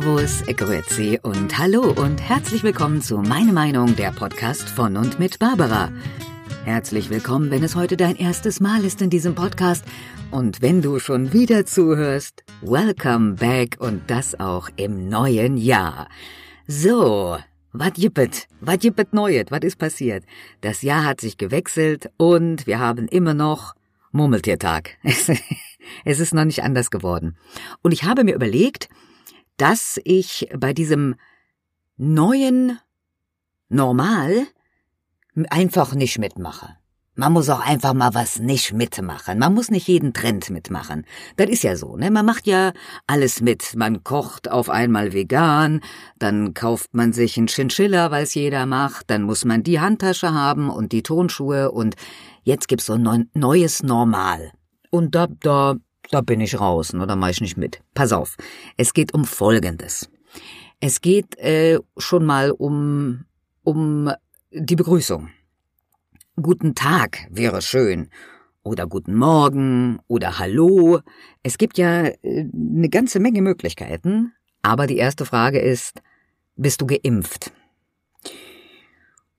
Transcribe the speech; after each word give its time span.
Servus, 0.00 0.42
Grüezi 0.56 1.20
und 1.22 1.58
Hallo 1.58 1.82
und 1.82 2.22
herzlich 2.22 2.62
willkommen 2.62 3.02
zu 3.02 3.18
Meine 3.18 3.52
Meinung, 3.52 3.96
der 3.96 4.12
Podcast 4.12 4.66
von 4.70 4.96
und 4.96 5.18
mit 5.18 5.38
Barbara. 5.38 5.92
Herzlich 6.64 7.10
willkommen, 7.10 7.50
wenn 7.50 7.62
es 7.62 7.76
heute 7.76 7.98
dein 7.98 8.16
erstes 8.16 8.60
Mal 8.60 8.82
ist 8.82 9.02
in 9.02 9.10
diesem 9.10 9.34
Podcast 9.34 9.84
und 10.30 10.62
wenn 10.62 10.80
du 10.80 11.00
schon 11.00 11.34
wieder 11.34 11.66
zuhörst, 11.66 12.44
welcome 12.62 13.34
back 13.34 13.76
und 13.78 14.08
das 14.08 14.40
auch 14.40 14.70
im 14.76 15.10
neuen 15.10 15.58
Jahr. 15.58 16.08
So, 16.66 17.36
was 17.74 17.92
jippet? 17.96 18.48
Was 18.62 18.82
jippet 18.82 19.12
neuet? 19.12 19.50
Was 19.50 19.60
ist 19.64 19.78
passiert? 19.78 20.24
Das 20.62 20.80
Jahr 20.80 21.04
hat 21.04 21.20
sich 21.20 21.36
gewechselt 21.36 22.10
und 22.16 22.66
wir 22.66 22.78
haben 22.78 23.06
immer 23.06 23.34
noch 23.34 23.74
Murmeltiertag. 24.12 24.96
Es 26.04 26.20
ist 26.20 26.34
noch 26.34 26.44
nicht 26.44 26.62
anders 26.62 26.90
geworden. 26.90 27.36
Und 27.82 27.90
ich 27.92 28.04
habe 28.04 28.22
mir 28.22 28.34
überlegt, 28.34 28.88
dass 29.60 30.00
ich 30.04 30.48
bei 30.56 30.72
diesem 30.72 31.16
neuen 31.98 32.78
Normal 33.68 34.46
einfach 35.50 35.94
nicht 35.94 36.18
mitmache. 36.18 36.76
Man 37.14 37.34
muss 37.34 37.50
auch 37.50 37.60
einfach 37.60 37.92
mal 37.92 38.14
was 38.14 38.38
nicht 38.38 38.72
mitmachen. 38.72 39.38
Man 39.38 39.52
muss 39.52 39.70
nicht 39.70 39.86
jeden 39.86 40.14
Trend 40.14 40.48
mitmachen. 40.48 41.04
Das 41.36 41.50
ist 41.50 41.62
ja 41.62 41.76
so, 41.76 41.96
ne? 41.98 42.10
Man 42.10 42.24
macht 42.24 42.46
ja 42.46 42.72
alles 43.06 43.42
mit. 43.42 43.76
Man 43.76 44.02
kocht 44.02 44.50
auf 44.50 44.70
einmal 44.70 45.12
vegan, 45.12 45.82
dann 46.18 46.54
kauft 46.54 46.94
man 46.94 47.12
sich 47.12 47.36
einen 47.36 47.48
Chinchilla, 47.48 48.10
weil 48.10 48.22
es 48.22 48.34
jeder 48.34 48.64
macht, 48.64 49.10
dann 49.10 49.22
muss 49.22 49.44
man 49.44 49.62
die 49.62 49.80
Handtasche 49.80 50.32
haben 50.32 50.70
und 50.70 50.92
die 50.92 51.02
Tonschuhe 51.02 51.70
und 51.70 51.96
jetzt 52.44 52.68
gibt's 52.68 52.86
so 52.86 52.94
ein 52.94 53.28
neues 53.34 53.82
Normal. 53.82 54.52
Und 54.88 55.14
da, 55.14 55.26
da, 55.26 55.76
da 56.10 56.20
bin 56.20 56.40
ich 56.40 56.60
raus, 56.60 56.92
oder 56.94 57.16
mach 57.16 57.28
ich 57.28 57.40
nicht 57.40 57.56
mit. 57.56 57.82
Pass 57.94 58.12
auf. 58.12 58.36
Es 58.76 58.94
geht 58.94 59.14
um 59.14 59.24
Folgendes. 59.24 60.10
Es 60.80 61.00
geht 61.00 61.38
äh, 61.38 61.78
schon 61.96 62.24
mal 62.24 62.50
um, 62.50 63.24
um 63.62 64.10
die 64.50 64.76
Begrüßung. 64.76 65.28
Guten 66.36 66.74
Tag 66.74 67.26
wäre 67.30 67.62
schön. 67.62 68.10
Oder 68.62 68.86
guten 68.86 69.14
Morgen 69.14 70.00
oder 70.06 70.38
Hallo. 70.38 71.00
Es 71.42 71.58
gibt 71.58 71.78
ja 71.78 72.04
äh, 72.06 72.16
eine 72.22 72.88
ganze 72.88 73.20
Menge 73.20 73.42
Möglichkeiten. 73.42 74.32
Aber 74.62 74.86
die 74.86 74.98
erste 74.98 75.24
Frage 75.24 75.60
ist, 75.60 76.02
bist 76.56 76.80
du 76.80 76.86
geimpft? 76.86 77.52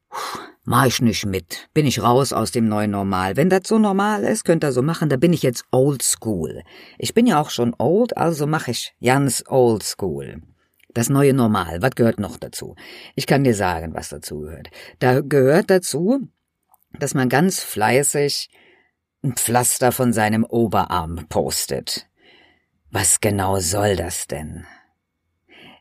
Puh, 0.10 0.40
mach 0.72 0.86
ich 0.86 1.02
nicht 1.02 1.26
mit. 1.26 1.68
Bin 1.74 1.86
ich 1.86 2.02
raus 2.02 2.32
aus 2.32 2.52
dem 2.52 2.70
neuen 2.70 2.92
Normal. 2.92 3.36
Wenn 3.36 3.50
das 3.50 3.64
so 3.66 3.78
normal 3.78 4.24
ist, 4.24 4.46
könnt 4.46 4.64
ihr 4.64 4.72
so 4.72 4.82
machen, 4.82 5.10
da 5.10 5.18
bin 5.18 5.34
ich 5.34 5.44
jetzt 5.44 5.66
old 5.70 6.02
school. 6.02 6.64
Ich 6.98 7.14
bin 7.14 7.28
ja 7.28 7.42
auch 7.42 7.50
schon 7.50 7.76
old, 7.78 8.16
also 8.16 8.48
mache 8.48 8.72
ich 8.72 8.94
ganz 9.04 9.44
old 9.50 9.84
school. 9.84 10.42
Das 10.94 11.10
neue 11.10 11.34
Normal, 11.34 11.82
was 11.82 11.92
gehört 11.92 12.22
noch 12.22 12.38
dazu? 12.38 12.76
Ich 13.16 13.28
kann 13.28 13.44
dir 13.44 13.54
sagen, 13.54 13.94
was 13.94 14.08
dazu 14.08 14.40
gehört. 14.40 14.70
Da 15.00 15.20
gehört 15.20 15.70
dazu, 15.70 16.22
dass 16.98 17.14
man 17.16 17.28
ganz 17.28 17.60
fleißig 17.60 18.50
ein 19.24 19.34
Pflaster 19.34 19.92
von 19.92 20.14
seinem 20.14 20.46
Oberarm 20.46 21.26
postet. 21.28 22.08
Was 22.92 23.20
genau 23.20 23.60
soll 23.60 23.98
das 23.98 24.26
denn? 24.28 24.66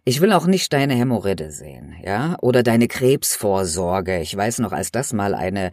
Ich 0.04 0.20
will 0.20 0.32
auch 0.32 0.46
nicht 0.46 0.72
deine 0.72 0.94
Hämorrhoide 0.94 1.50
sehen, 1.50 1.94
ja, 2.02 2.36
oder 2.40 2.62
deine 2.62 2.88
Krebsvorsorge. 2.88 4.20
Ich 4.20 4.34
weiß 4.34 4.60
noch, 4.60 4.72
als 4.72 4.90
das 4.90 5.12
mal 5.12 5.34
eine 5.34 5.70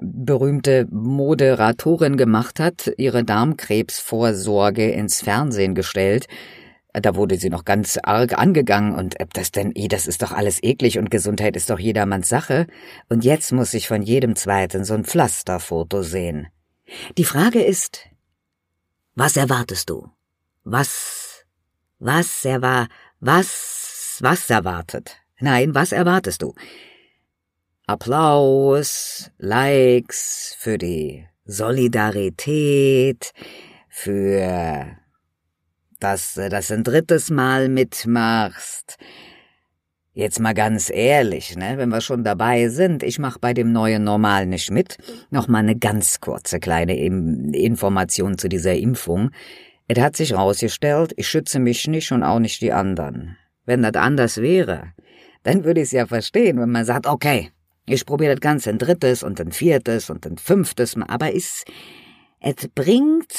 berühmte 0.00 0.86
Moderatorin 0.90 2.16
gemacht 2.16 2.60
hat, 2.60 2.90
ihre 2.96 3.24
Darmkrebsvorsorge 3.24 4.90
ins 4.90 5.22
Fernsehen 5.22 5.74
gestellt, 5.74 6.26
da 6.92 7.14
wurde 7.14 7.36
sie 7.36 7.50
noch 7.50 7.64
ganz 7.64 7.98
arg 8.02 8.36
angegangen 8.38 8.94
und 8.94 9.16
das 9.34 9.50
denn, 9.50 9.72
eh, 9.74 9.88
das 9.88 10.06
ist 10.06 10.22
doch 10.22 10.32
alles 10.32 10.62
eklig 10.62 10.98
und 10.98 11.10
Gesundheit 11.10 11.54
ist 11.54 11.70
doch 11.70 11.78
jedermanns 11.78 12.28
Sache. 12.28 12.66
Und 13.08 13.24
jetzt 13.24 13.52
muss 13.52 13.74
ich 13.74 13.88
von 13.88 14.02
jedem 14.02 14.36
Zweiten 14.36 14.84
so 14.84 14.94
ein 14.94 15.04
Pflasterfoto 15.04 16.02
sehen. 16.02 16.48
Die 17.16 17.24
Frage 17.24 17.62
ist, 17.62 18.06
was 19.14 19.36
erwartest 19.36 19.90
du? 19.90 20.08
Was, 20.64 21.44
was 21.98 22.44
er 22.44 22.62
war, 22.62 22.88
was, 23.20 24.18
was 24.20 24.48
erwartet? 24.50 25.16
Nein, 25.40 25.74
was 25.74 25.92
erwartest 25.92 26.42
du? 26.42 26.54
Applaus, 27.86 29.30
Likes 29.38 30.54
für 30.58 30.78
die 30.78 31.26
Solidarität, 31.44 33.32
für 33.88 34.98
dass 36.00 36.34
du 36.34 36.48
das 36.48 36.70
ein 36.70 36.84
drittes 36.84 37.30
Mal 37.30 37.68
mitmachst. 37.68 38.98
Jetzt 40.12 40.40
mal 40.40 40.54
ganz 40.54 40.90
ehrlich, 40.90 41.56
ne, 41.56 41.78
wenn 41.78 41.90
wir 41.90 42.00
schon 42.00 42.24
dabei 42.24 42.68
sind, 42.68 43.02
ich 43.02 43.18
mach 43.18 43.38
bei 43.38 43.54
dem 43.54 43.72
neuen 43.72 44.02
Normal 44.02 44.46
nicht 44.46 44.70
mit. 44.70 44.98
Noch 45.30 45.46
mal 45.46 45.58
eine 45.58 45.76
ganz 45.76 46.20
kurze 46.20 46.58
kleine 46.58 46.96
Information 46.98 48.36
zu 48.36 48.48
dieser 48.48 48.74
Impfung. 48.74 49.30
Es 49.90 49.98
hat 49.98 50.16
sich 50.16 50.34
rausgestellt, 50.34 51.14
ich 51.16 51.26
schütze 51.26 51.58
mich 51.58 51.88
nicht 51.88 52.12
und 52.12 52.22
auch 52.22 52.38
nicht 52.38 52.60
die 52.60 52.72
anderen. 52.72 53.38
Wenn 53.64 53.82
das 53.82 53.94
anders 53.94 54.36
wäre, 54.36 54.92
dann 55.44 55.64
würde 55.64 55.80
ich 55.80 55.86
es 55.86 55.92
ja 55.92 56.06
verstehen, 56.06 56.60
wenn 56.60 56.70
man 56.70 56.84
sagt, 56.84 57.06
okay, 57.06 57.50
ich 57.86 58.04
probiere 58.04 58.34
das 58.34 58.42
Ganze 58.42 58.68
ein 58.68 58.78
drittes 58.78 59.22
und 59.22 59.40
ein 59.40 59.50
viertes 59.50 60.10
und 60.10 60.26
ein 60.26 60.36
fünftes 60.36 60.94
Mal, 60.94 61.06
aber 61.08 61.34
es, 61.34 61.64
es 62.40 62.68
bringt 62.74 63.32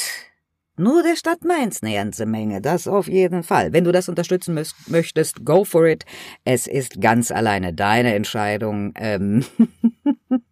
nur 0.76 1.04
der 1.04 1.18
Stadt 1.18 1.44
Mainz 1.44 1.84
eine 1.84 1.94
ganze 1.94 2.26
Menge, 2.26 2.62
das 2.62 2.88
auf 2.88 3.08
jeden 3.08 3.44
Fall. 3.44 3.72
Wenn 3.72 3.84
du 3.84 3.92
das 3.92 4.10
unterstützen 4.10 4.60
möchtest, 4.88 5.46
go 5.46 5.66
for 5.66 5.86
it. 5.86 6.04
Es 6.46 6.66
ist 6.66 7.00
ganz 7.00 7.32
alleine 7.32 7.74
deine 7.74 8.16
Entscheidung. 8.16 8.94
Ähm 8.96 9.46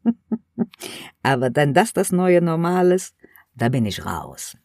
Aber 1.24 1.50
dann 1.50 1.74
das 1.74 1.94
das 1.94 2.12
neue 2.12 2.42
Normal 2.42 2.92
ist, 2.92 3.16
da 3.56 3.70
bin 3.70 3.86
ich 3.86 4.06
raus. 4.06 4.58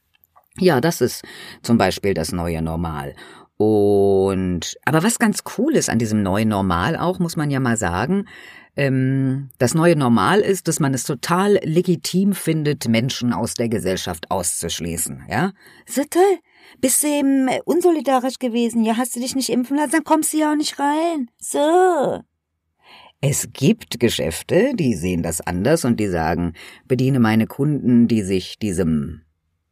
Ja, 0.58 0.80
das 0.80 1.00
ist 1.00 1.24
zum 1.62 1.78
Beispiel 1.78 2.14
das 2.14 2.32
neue 2.32 2.62
Normal. 2.62 3.14
Und 3.56 4.76
aber 4.84 5.02
was 5.02 5.18
ganz 5.18 5.44
cool 5.56 5.76
ist 5.76 5.88
an 5.88 5.98
diesem 5.98 6.22
neuen 6.22 6.48
Normal 6.48 6.96
auch, 6.96 7.18
muss 7.18 7.36
man 7.36 7.50
ja 7.50 7.60
mal 7.60 7.76
sagen, 7.76 8.26
ähm, 8.74 9.50
das 9.58 9.74
neue 9.74 9.96
Normal 9.96 10.40
ist, 10.40 10.66
dass 10.66 10.80
man 10.80 10.94
es 10.94 11.04
total 11.04 11.60
legitim 11.62 12.32
findet, 12.32 12.88
Menschen 12.88 13.32
aus 13.32 13.54
der 13.54 13.68
Gesellschaft 13.68 14.30
auszuschließen, 14.30 15.24
ja? 15.28 15.52
Sitte? 15.86 16.18
Bist 16.80 17.02
du 17.02 17.08
eben 17.08 17.48
unsolidarisch 17.64 18.38
gewesen? 18.38 18.84
Ja, 18.84 18.96
hast 18.96 19.14
du 19.14 19.20
dich 19.20 19.36
nicht 19.36 19.50
impfen 19.50 19.76
lassen, 19.76 19.92
dann 19.92 20.04
kommst 20.04 20.32
du 20.32 20.38
ja 20.38 20.52
auch 20.52 20.56
nicht 20.56 20.78
rein. 20.78 21.30
So. 21.38 22.22
Es 23.20 23.50
gibt 23.52 24.00
Geschäfte, 24.00 24.72
die 24.74 24.94
sehen 24.94 25.22
das 25.22 25.40
anders 25.40 25.84
und 25.84 26.00
die 26.00 26.08
sagen, 26.08 26.54
bediene 26.88 27.20
meine 27.20 27.46
Kunden, 27.46 28.08
die 28.08 28.22
sich 28.22 28.58
diesem 28.58 29.22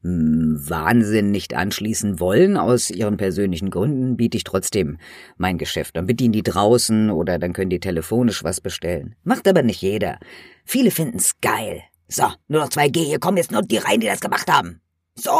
Wahnsinn 0.03 1.31
nicht 1.31 1.55
anschließen 1.55 2.21
wollen, 2.21 2.57
aus 2.57 2.91
ihren 2.91 3.17
persönlichen 3.17 3.71
Gründen, 3.71 4.17
biete 4.17 4.37
ich 4.39 4.45
trotzdem 4.45 4.99
mein 5.37 5.59
Geschäft. 5.59 5.97
Dann 5.97 6.07
bedienen 6.07 6.33
die 6.33 6.43
draußen 6.43 7.11
oder 7.11 7.39
dann 7.39 7.53
können 7.53 7.71
die 7.71 7.81
telefonisch 7.81 8.43
was 8.43 8.61
bestellen. 8.61 9.15
Macht 9.25 9.47
aber 9.47 9.63
nicht 9.63 9.83
jeder. 9.83 10.19
Viele 10.65 10.91
finden's 10.91 11.41
geil. 11.41 11.83
So, 12.09 12.25
nur 12.49 12.63
noch 12.63 12.71
2G, 12.71 13.05
hier 13.05 13.21
kommen 13.21 13.37
jetzt 13.37 13.53
nur 13.53 13.63
die 13.63 13.77
rein, 13.77 14.01
die 14.01 14.07
das 14.07 14.21
gemacht 14.21 14.51
haben. 14.51 14.81
So, 15.17 15.31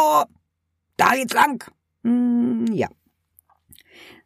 da 0.95 1.15
geht's 1.15 1.33
lang. 1.33 1.63
Hm, 2.03 2.67
ja. 2.71 2.87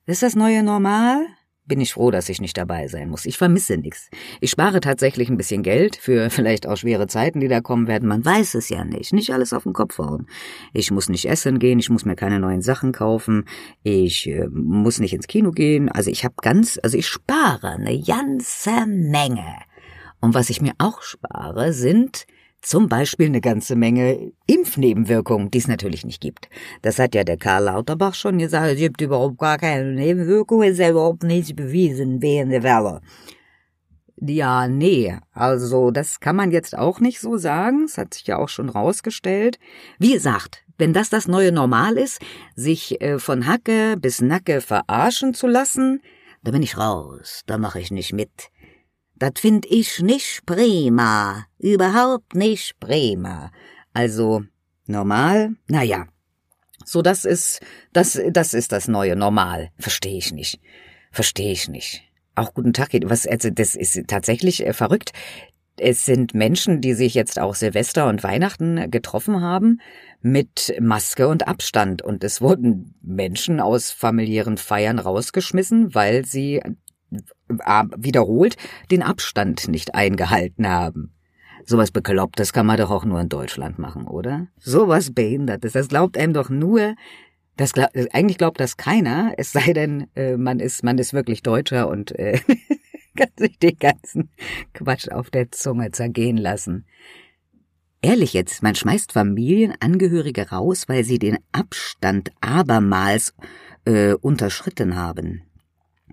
Ist 0.06 0.22
das 0.22 0.36
neue 0.36 0.62
Normal? 0.62 1.26
Bin 1.66 1.82
ich 1.82 1.94
froh, 1.94 2.12
dass 2.12 2.30
ich 2.30 2.42
nicht 2.42 2.58
dabei 2.58 2.88
sein 2.88 3.10
muss. 3.10 3.26
Ich 3.26 3.38
vermisse 3.38 3.78
nichts. 3.78 4.10
Ich 4.40 4.52
spare 4.52 4.80
tatsächlich 4.80 5.30
ein 5.30 5.38
bisschen 5.38 5.64
Geld 5.64 5.96
für 5.96 6.30
vielleicht 6.30 6.68
auch 6.68 6.78
schwere 6.78 7.08
Zeiten, 7.08 7.40
die 7.40 7.48
da 7.48 7.62
kommen 7.62 7.88
werden. 7.88 8.08
Man 8.08 8.24
weiß 8.24 8.56
es 8.56 8.70
ja 8.70 8.84
nicht. 8.84 9.14
Nicht 9.14 9.32
alles 9.32 9.54
auf 9.54 9.64
den 9.64 9.74
Kopf 9.74 9.98
hauen. 9.98 10.28
Ich 10.74 10.92
muss 10.92 11.10
nicht 11.10 11.28
essen 11.28 11.60
gehen, 11.60 11.80
ich 11.80 11.90
muss 11.90 12.06
mir 12.06 12.16
keine 12.16 12.40
neuen 12.40 12.62
Sachen 12.62 12.92
kaufen, 12.92 13.46
ich 13.84 14.28
äh, 14.28 14.48
muss 14.48 15.00
nicht 15.00 15.14
ins 15.14 15.28
Kino 15.28 15.52
gehen. 15.52 15.90
Also 15.90 16.10
ich 16.10 16.24
habe 16.24 16.36
ganz, 16.42 16.80
also 16.82 16.98
ich 16.98 17.08
spare 17.08 17.70
eine 17.70 18.02
ganze 18.02 18.86
Menge. 18.86 19.56
Und 20.22 20.34
was 20.34 20.50
ich 20.50 20.62
mir 20.62 20.74
auch 20.78 21.02
spare, 21.02 21.74
sind 21.74 22.26
zum 22.66 22.90
Beispiel 22.90 23.28
eine 23.28 23.42
ganze 23.42 23.76
Menge 23.76 24.32
Impfnebenwirkungen, 24.48 25.52
die 25.52 25.60
es 25.60 25.68
natürlich 25.68 26.04
nicht 26.04 26.20
gibt. 26.20 26.50
Das 26.82 26.98
hat 26.98 27.14
ja 27.14 27.24
der 27.24 27.38
Karl 27.38 27.66
Lauterbach 27.66 28.16
schon 28.16 28.40
gesagt, 28.40 28.74
es 28.74 28.80
gibt 28.80 29.02
überhaupt 29.02 29.38
gar 29.38 29.60
keine 29.60 29.94
Nebenwirkungen, 29.94 30.72
ist 30.72 30.80
ja 30.80 30.90
überhaupt 30.90 31.24
nicht 31.24 31.56
bewiesen 31.56 32.24
während 32.24 32.52
der 32.52 32.64
Welle. 32.64 33.02
Ja, 34.18 34.68
nee, 34.68 35.16
also 35.34 35.92
das 35.92 36.20
kann 36.20 36.36
man 36.36 36.50
jetzt 36.50 36.76
auch 36.76 37.00
nicht 37.00 37.20
so 37.20 37.38
sagen, 37.38 37.84
es 37.84 38.00
hat 38.00 38.16
sich 38.16 38.26
ja 38.26 38.38
auch 38.38 38.50
schon 38.50 38.70
rausgestellt. 38.70 39.60
Wie 40.00 40.14
gesagt, 40.14 40.64
wenn 40.80 40.94
das 40.94 41.10
das 41.10 41.28
neue 41.28 41.52
Normal 41.52 41.98
ist, 41.98 42.20
sich 42.56 43.00
äh, 43.00 43.20
von 43.20 43.46
Hacke 43.46 43.96
bis 44.00 44.22
Nacke 44.22 44.62
verarschen 44.62 45.36
zu 45.36 45.46
lassen, 45.46 46.02
da 46.44 46.52
bin 46.52 46.64
ich 46.64 46.78
raus, 46.78 47.44
da 47.46 47.58
mache 47.58 47.80
ich 47.80 47.92
nicht 47.92 48.14
mit. 48.14 48.50
Das 49.18 49.32
find 49.38 49.66
ich 49.66 50.02
nicht 50.02 50.46
prima. 50.46 51.46
Überhaupt 51.58 52.36
nicht 52.36 52.80
prima. 52.80 53.52
Also, 53.94 54.44
normal? 54.88 55.56
Naja. 55.68 56.08
So, 56.84 57.02
das 57.02 57.26
ist, 57.26 57.62
das, 57.94 58.20
das 58.32 58.54
ist 58.54 58.72
das 58.72 58.88
neue 58.88 59.16
Normal. 59.16 59.70
Verstehe 59.80 60.18
ich 60.18 60.34
nicht. 60.34 60.60
Verstehe 61.12 61.54
ich 61.54 61.70
nicht. 61.70 62.04
Auch 62.36 62.54
guten 62.54 62.74
Tag, 62.74 62.90
was, 63.06 63.26
also, 63.26 63.50
das 63.50 63.76
ist 63.76 64.00
tatsächlich 64.08 64.66
äh, 64.66 64.74
verrückt. 64.74 65.12
Es 65.78 66.06
sind 66.06 66.34
Menschen, 66.34 66.82
die 66.82 66.94
sich 66.94 67.14
jetzt 67.14 67.40
auch 67.40 67.56
Silvester 67.56 68.08
und 68.08 68.24
Weihnachten 68.24 68.92
getroffen 68.92 69.42
haben 69.42 69.80
mit 70.22 70.74
Maske 70.80 71.28
und 71.28 71.48
Abstand. 71.48 72.02
Und 72.02 72.24
es 72.24 72.42
wurden 72.42 72.96
Menschen 73.02 73.60
aus 73.60 73.92
familiären 73.92 74.58
Feiern 74.58 75.00
rausgeschmissen, 75.00 75.94
weil 75.94 76.26
sie 76.26 76.62
wiederholt 77.98 78.58
den 78.92 79.04
Abstand 79.04 79.68
nicht 79.68 79.96
eingehalten 79.96 80.68
haben. 80.68 81.14
Sowas 81.66 81.92
Beklopptes 81.92 82.54
kann 82.54 82.66
man 82.66 82.78
doch 82.78 82.92
auch 82.92 83.06
nur 83.06 83.20
in 83.20 83.30
Deutschland 83.30 83.80
machen, 83.80 84.08
oder? 84.08 84.48
Sowas 84.60 85.14
Behindertes, 85.14 85.74
das 85.74 85.88
glaubt 85.88 86.18
einem 86.18 86.34
doch 86.34 86.50
nur, 86.50 86.96
das 87.58 87.74
glaub, 87.74 87.90
eigentlich 88.12 88.38
glaubt 88.38 88.60
das 88.60 88.78
keiner, 88.78 89.34
es 89.38 89.52
sei 89.52 89.74
denn, 89.74 90.08
äh, 90.16 90.38
man 90.38 90.60
ist, 90.60 90.84
man 90.84 90.98
ist 90.98 91.14
wirklich 91.14 91.42
Deutscher 91.42 91.88
und 91.88 92.12
äh, 92.20 92.40
kann 93.18 93.30
sich 93.38 93.58
den 93.58 93.78
ganzen 93.80 94.30
Quatsch 94.74 95.10
auf 95.10 95.32
der 95.32 95.52
Zunge 95.52 95.92
zergehen 95.92 96.38
lassen. 96.38 96.86
Ehrlich 98.02 98.34
jetzt, 98.34 98.62
man 98.62 98.76
schmeißt 98.76 99.14
Familienangehörige 99.14 100.50
raus, 100.50 100.88
weil 100.88 101.04
sie 101.04 101.18
den 101.18 101.40
Abstand 101.52 102.30
abermals 102.40 103.34
äh, 103.86 104.14
unterschritten 104.14 104.96
haben. 104.96 105.45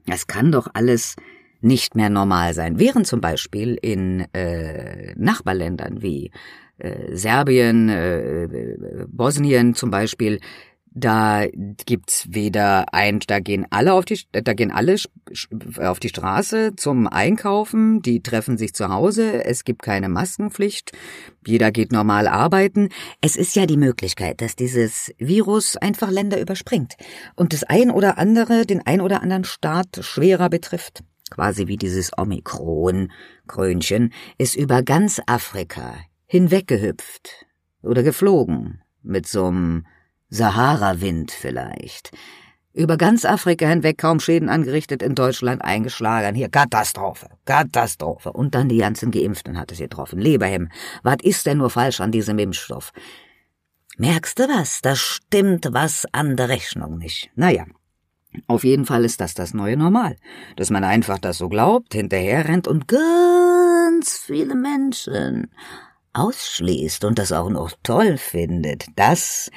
Das 0.06 0.26
kann 0.26 0.52
doch 0.52 0.68
alles 0.74 1.16
nicht 1.60 1.94
mehr 1.94 2.10
normal 2.10 2.54
sein. 2.54 2.78
Während 2.78 3.06
zum 3.06 3.20
Beispiel 3.20 3.78
in 3.80 4.26
äh, 4.34 5.14
Nachbarländern 5.16 6.02
wie 6.02 6.30
äh, 6.78 7.14
Serbien, 7.14 7.88
äh, 7.88 9.06
Bosnien 9.08 9.74
zum 9.74 9.90
Beispiel, 9.90 10.40
da 10.94 11.46
gibt's 11.86 12.26
weder 12.30 12.92
ein, 12.92 13.20
da 13.26 13.40
gehen 13.40 13.66
alle 13.70 13.94
auf 13.94 14.04
die, 14.04 14.20
da 14.30 14.52
gehen 14.52 14.70
alle 14.70 14.96
auf 15.78 16.00
die 16.00 16.08
Straße 16.08 16.76
zum 16.76 17.06
Einkaufen, 17.06 18.02
die 18.02 18.22
treffen 18.22 18.58
sich 18.58 18.74
zu 18.74 18.88
Hause, 18.88 19.44
es 19.44 19.64
gibt 19.64 19.82
keine 19.82 20.08
Maskenpflicht, 20.08 20.92
jeder 21.46 21.72
geht 21.72 21.92
normal 21.92 22.28
arbeiten. 22.28 22.90
Es 23.20 23.36
ist 23.36 23.56
ja 23.56 23.66
die 23.66 23.76
Möglichkeit, 23.76 24.40
dass 24.40 24.54
dieses 24.54 25.12
Virus 25.18 25.76
einfach 25.76 26.10
Länder 26.10 26.40
überspringt 26.40 26.96
und 27.36 27.52
das 27.52 27.64
ein 27.64 27.90
oder 27.90 28.18
andere, 28.18 28.66
den 28.66 28.86
ein 28.86 29.00
oder 29.00 29.22
anderen 29.22 29.44
Staat 29.44 29.98
schwerer 30.00 30.50
betrifft. 30.50 31.02
Quasi 31.30 31.66
wie 31.66 31.78
dieses 31.78 32.10
Omikron-Krönchen, 32.16 34.12
ist 34.36 34.54
über 34.54 34.82
ganz 34.82 35.22
Afrika 35.26 35.94
hinweggehüpft 36.26 37.46
oder 37.82 38.02
geflogen, 38.02 38.82
mit 39.02 39.26
so'm 39.26 39.84
Sahara-Wind 40.32 41.30
vielleicht. 41.30 42.10
Über 42.72 42.96
ganz 42.96 43.26
Afrika 43.26 43.68
hinweg 43.68 43.98
kaum 43.98 44.18
Schäden 44.18 44.48
angerichtet, 44.48 45.02
in 45.02 45.14
Deutschland 45.14 45.62
eingeschlagen. 45.62 46.34
Hier, 46.34 46.48
Katastrophe, 46.48 47.28
Katastrophe. 47.44 48.32
Und 48.32 48.54
dann 48.54 48.70
die 48.70 48.78
ganzen 48.78 49.10
Geimpften 49.10 49.58
hat 49.58 49.70
es 49.72 49.78
getroffen. 49.78 50.18
Leberhem, 50.18 50.70
was 51.02 51.18
ist 51.22 51.44
denn 51.44 51.58
nur 51.58 51.68
falsch 51.68 52.00
an 52.00 52.12
diesem 52.12 52.38
Impfstoff? 52.38 52.92
Merkst 53.98 54.38
du 54.38 54.44
was? 54.44 54.80
Da 54.80 54.96
stimmt 54.96 55.68
was 55.72 56.06
an 56.12 56.36
der 56.36 56.48
Rechnung 56.48 56.96
nicht. 56.96 57.30
Naja, 57.34 57.66
auf 58.46 58.64
jeden 58.64 58.86
Fall 58.86 59.04
ist 59.04 59.20
das 59.20 59.34
das 59.34 59.52
neue 59.52 59.76
Normal, 59.76 60.16
dass 60.56 60.70
man 60.70 60.82
einfach 60.82 61.18
das 61.18 61.36
so 61.36 61.50
glaubt, 61.50 61.92
hinterher 61.92 62.48
rennt 62.48 62.66
und 62.66 62.88
ganz 62.88 64.16
viele 64.16 64.54
Menschen 64.54 65.50
ausschließt 66.14 67.04
und 67.04 67.18
das 67.18 67.32
auch 67.32 67.50
noch 67.50 67.72
toll 67.82 68.16
findet. 68.16 68.86
Das 68.96 69.50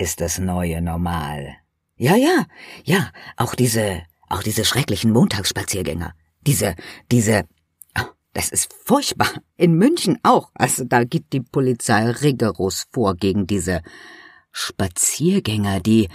ist 0.00 0.20
das 0.20 0.38
neue 0.38 0.80
Normal. 0.80 1.56
Ja, 1.96 2.16
ja, 2.16 2.46
ja, 2.84 3.10
auch 3.36 3.54
diese, 3.54 4.02
auch 4.28 4.42
diese 4.42 4.64
schrecklichen 4.64 5.12
Montagsspaziergänger. 5.12 6.14
Diese, 6.40 6.74
diese, 7.12 7.44
oh, 7.98 8.06
das 8.32 8.48
ist 8.48 8.72
furchtbar. 8.84 9.28
In 9.56 9.74
München 9.74 10.18
auch. 10.22 10.50
Also 10.54 10.84
da 10.84 11.04
geht 11.04 11.34
die 11.34 11.42
Polizei 11.42 12.10
rigoros 12.10 12.86
vor 12.90 13.14
gegen 13.14 13.46
diese 13.46 13.82
Spaziergänger, 14.52 15.80
die 15.80 16.08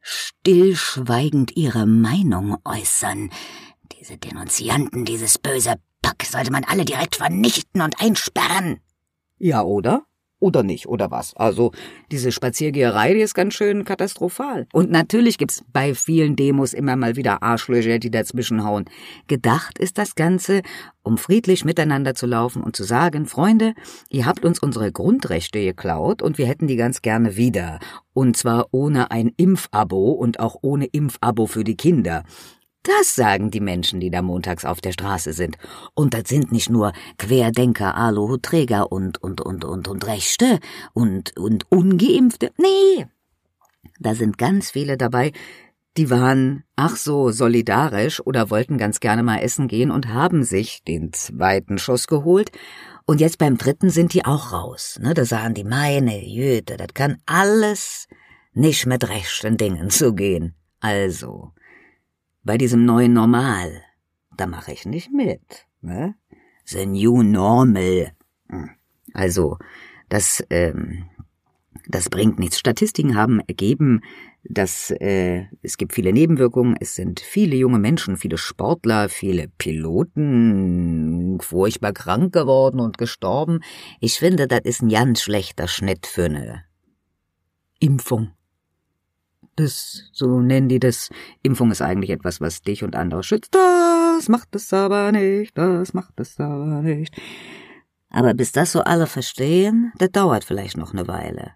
stillschweigend 0.00 1.54
ihre 1.54 1.84
Meinung 1.86 2.56
äußern. 2.64 3.30
Diese 4.00 4.16
Denunzianten, 4.16 5.04
dieses 5.04 5.38
böse 5.38 5.74
Pack 6.00 6.24
sollte 6.24 6.50
man 6.50 6.64
alle 6.64 6.86
direkt 6.86 7.16
vernichten 7.16 7.82
und 7.82 8.00
einsperren. 8.00 8.80
Ja, 9.36 9.62
oder? 9.62 10.07
Oder 10.40 10.62
nicht, 10.62 10.86
oder 10.86 11.10
was? 11.10 11.36
Also, 11.36 11.72
diese 12.12 12.30
Spaziergeherei, 12.30 13.12
die 13.14 13.20
ist 13.20 13.34
ganz 13.34 13.54
schön 13.54 13.84
katastrophal. 13.84 14.68
Und 14.72 14.90
natürlich 14.90 15.36
gibt's 15.36 15.64
bei 15.72 15.94
vielen 15.94 16.36
Demos 16.36 16.74
immer 16.74 16.94
mal 16.94 17.16
wieder 17.16 17.42
Arschlöcher, 17.42 17.98
die 17.98 18.10
dazwischenhauen. 18.10 18.84
Gedacht 19.26 19.78
ist 19.78 19.98
das 19.98 20.14
Ganze, 20.14 20.62
um 21.02 21.18
friedlich 21.18 21.64
miteinander 21.64 22.14
zu 22.14 22.26
laufen 22.26 22.62
und 22.62 22.76
zu 22.76 22.84
sagen, 22.84 23.26
Freunde, 23.26 23.74
ihr 24.10 24.26
habt 24.26 24.44
uns 24.44 24.60
unsere 24.60 24.92
Grundrechte 24.92 25.60
geklaut 25.60 26.22
und 26.22 26.38
wir 26.38 26.46
hätten 26.46 26.68
die 26.68 26.76
ganz 26.76 27.02
gerne 27.02 27.36
wieder. 27.36 27.80
Und 28.12 28.36
zwar 28.36 28.66
ohne 28.70 29.10
ein 29.10 29.32
Impfabo 29.36 30.12
und 30.12 30.38
auch 30.38 30.56
ohne 30.62 30.86
Impfabo 30.86 31.46
für 31.46 31.64
die 31.64 31.76
Kinder. 31.76 32.22
Das 32.82 33.14
sagen 33.14 33.50
die 33.50 33.60
Menschen, 33.60 34.00
die 34.00 34.10
da 34.10 34.22
montags 34.22 34.64
auf 34.64 34.80
der 34.80 34.92
Straße 34.92 35.32
sind. 35.32 35.58
Und 35.94 36.14
das 36.14 36.28
sind 36.28 36.52
nicht 36.52 36.70
nur 36.70 36.92
Querdenker, 37.18 37.96
Aluhutträger 37.96 38.90
und, 38.90 39.22
und, 39.22 39.40
und, 39.40 39.64
und, 39.64 39.88
und 39.88 40.06
Rechte 40.06 40.58
und, 40.94 41.36
und 41.36 41.70
Ungeimpfte. 41.70 42.52
Nee. 42.56 43.06
Da 44.00 44.14
sind 44.14 44.38
ganz 44.38 44.70
viele 44.70 44.96
dabei, 44.96 45.32
die 45.96 46.10
waren 46.10 46.62
ach 46.76 46.96
so 46.96 47.30
solidarisch 47.30 48.24
oder 48.24 48.50
wollten 48.50 48.78
ganz 48.78 49.00
gerne 49.00 49.24
mal 49.24 49.38
essen 49.38 49.66
gehen 49.66 49.90
und 49.90 50.08
haben 50.08 50.44
sich 50.44 50.84
den 50.84 51.12
zweiten 51.12 51.78
Schuss 51.78 52.06
geholt. 52.06 52.52
Und 53.04 53.20
jetzt 53.20 53.38
beim 53.38 53.58
dritten 53.58 53.90
sind 53.90 54.14
die 54.14 54.24
auch 54.24 54.52
raus. 54.52 54.98
Ne? 55.02 55.14
Da 55.14 55.24
sagen 55.24 55.54
die, 55.54 55.64
meine 55.64 56.24
Jüte, 56.24 56.76
das 56.76 56.94
kann 56.94 57.16
alles 57.26 58.06
nicht 58.52 58.86
mit 58.86 59.08
rechten 59.08 59.56
Dingen 59.56 59.90
zugehen. 59.90 60.54
Also, 60.80 61.52
bei 62.48 62.56
diesem 62.56 62.86
neuen 62.86 63.12
Normal, 63.12 63.82
da 64.38 64.46
mache 64.46 64.72
ich 64.72 64.86
nicht 64.86 65.12
mit. 65.12 65.66
Ne? 65.82 66.14
The 66.64 66.86
new 66.86 67.22
normal. 67.22 68.12
Hm. 68.48 68.70
Also, 69.12 69.58
das, 70.08 70.42
ähm, 70.48 71.10
das 71.88 72.08
bringt 72.08 72.38
nichts. 72.38 72.58
Statistiken 72.58 73.16
haben 73.16 73.40
ergeben, 73.40 74.00
dass 74.44 74.90
äh, 74.92 75.44
es 75.60 75.76
gibt 75.76 75.92
viele 75.92 76.14
Nebenwirkungen. 76.14 76.74
Es 76.80 76.94
sind 76.94 77.20
viele 77.20 77.54
junge 77.54 77.78
Menschen, 77.78 78.16
viele 78.16 78.38
Sportler, 78.38 79.10
viele 79.10 79.48
Piloten 79.58 81.38
furchtbar 81.42 81.92
krank 81.92 82.32
geworden 82.32 82.80
und 82.80 82.96
gestorben. 82.96 83.60
Ich 84.00 84.18
finde, 84.18 84.48
das 84.48 84.60
ist 84.64 84.80
ein 84.80 84.88
ganz 84.88 85.20
schlechter 85.20 85.68
Schnitt 85.68 86.06
für 86.06 86.24
eine 86.24 86.64
Impfung. 87.78 88.30
Das, 89.58 90.04
so 90.12 90.40
nennen 90.40 90.68
die 90.68 90.78
das. 90.78 91.10
Impfung 91.42 91.72
ist 91.72 91.82
eigentlich 91.82 92.10
etwas, 92.10 92.40
was 92.40 92.62
dich 92.62 92.84
und 92.84 92.94
andere 92.94 93.24
schützt. 93.24 93.56
Das 93.56 94.28
macht 94.28 94.54
es 94.54 94.72
aber 94.72 95.10
nicht, 95.10 95.58
das 95.58 95.94
macht 95.94 96.20
es 96.20 96.38
aber 96.38 96.80
nicht. 96.80 97.12
Aber 98.08 98.34
bis 98.34 98.52
das 98.52 98.70
so 98.70 98.82
alle 98.82 99.08
verstehen, 99.08 99.92
das 99.98 100.12
dauert 100.12 100.44
vielleicht 100.44 100.76
noch 100.76 100.92
eine 100.92 101.08
Weile. 101.08 101.54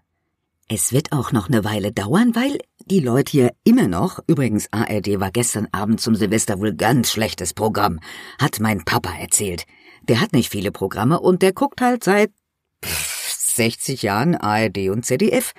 Es 0.67 0.91
wird 0.91 1.13
auch 1.13 1.31
noch 1.31 1.47
eine 1.47 1.63
Weile 1.63 1.93
dauern, 1.93 2.35
weil 2.35 2.57
die 2.87 2.99
Leute 2.99 3.31
hier 3.31 3.51
immer 3.63 3.87
noch, 3.87 4.19
übrigens 4.27 4.67
ARD 4.71 5.21
war 5.21 5.31
gestern 5.31 5.69
Abend 5.71 6.01
zum 6.01 6.15
Silvester 6.15 6.59
wohl 6.59 6.73
ganz 6.73 7.09
schlechtes 7.09 7.53
Programm, 7.53 8.01
hat 8.37 8.59
mein 8.59 8.83
Papa 8.83 9.13
erzählt. 9.17 9.63
Der 10.01 10.19
hat 10.19 10.33
nicht 10.33 10.49
viele 10.49 10.73
Programme 10.73 11.21
und 11.21 11.41
der 11.41 11.53
guckt 11.53 11.79
halt 11.79 12.03
seit 12.03 12.31
60 12.83 14.01
Jahren 14.01 14.35
ARD 14.35 14.89
und 14.89 15.05
ZDF 15.05 15.53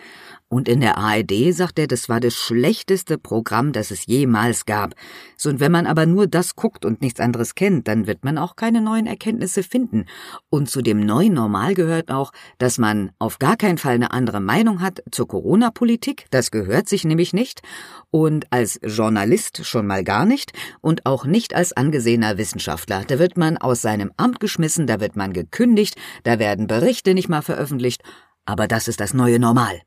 und 0.48 0.68
in 0.68 0.80
der 0.80 0.98
ARD 0.98 1.52
sagt 1.52 1.78
er, 1.78 1.86
das 1.88 2.08
war 2.08 2.20
das 2.20 2.34
schlechteste 2.34 3.18
Programm, 3.18 3.72
das 3.72 3.90
es 3.90 4.06
jemals 4.06 4.66
gab. 4.66 4.94
So, 5.36 5.48
und 5.48 5.58
wenn 5.58 5.72
man 5.72 5.86
aber 5.86 6.06
nur 6.06 6.26
das 6.26 6.54
guckt 6.54 6.84
und 6.84 7.00
nichts 7.00 7.18
anderes 7.18 7.54
kennt, 7.54 7.88
dann 7.88 8.06
wird 8.06 8.24
man 8.24 8.38
auch 8.38 8.54
keine 8.54 8.80
neuen 8.80 9.06
Erkenntnisse 9.06 9.62
finden. 9.62 10.06
Und 10.50 10.70
zu 10.70 10.80
dem 10.80 11.00
neuen 11.00 11.32
Normal 11.32 11.74
gehört 11.74 12.10
auch, 12.10 12.30
dass 12.58 12.78
man 12.78 13.10
auf 13.18 13.38
gar 13.38 13.56
keinen 13.56 13.78
Fall 13.78 13.94
eine 13.94 14.12
andere 14.12 14.40
Meinung 14.40 14.80
hat 14.80 15.02
zur 15.10 15.26
Corona-Politik. 15.26 16.26
Das 16.30 16.50
gehört 16.50 16.88
sich 16.88 17.04
nämlich 17.04 17.32
nicht. 17.32 17.62
Und 18.10 18.46
als 18.52 18.78
Journalist 18.84 19.64
schon 19.66 19.86
mal 19.86 20.04
gar 20.04 20.24
nicht. 20.24 20.52
Und 20.80 21.04
auch 21.04 21.24
nicht 21.24 21.54
als 21.54 21.72
angesehener 21.72 22.38
Wissenschaftler. 22.38 23.04
Da 23.06 23.18
wird 23.18 23.36
man 23.36 23.56
aus 23.56 23.82
seinem 23.82 24.12
Amt 24.16 24.38
geschmissen, 24.40 24.86
da 24.86 25.00
wird 25.00 25.16
man 25.16 25.32
gekündigt, 25.32 25.96
da 26.22 26.38
werden 26.38 26.66
Berichte 26.66 27.14
nicht 27.14 27.28
mal 27.28 27.42
veröffentlicht. 27.42 28.02
Aber 28.44 28.68
das 28.68 28.88
ist 28.88 29.00
das 29.00 29.14
neue 29.14 29.38
Normal. 29.38 29.80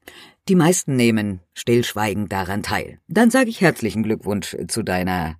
Die 0.47 0.55
meisten 0.55 0.95
nehmen 0.95 1.41
stillschweigend 1.53 2.31
daran 2.31 2.63
teil. 2.63 2.99
Dann 3.07 3.29
sage 3.29 3.49
ich 3.49 3.61
herzlichen 3.61 4.03
Glückwunsch 4.03 4.55
zu 4.67 4.83
deiner 4.83 5.35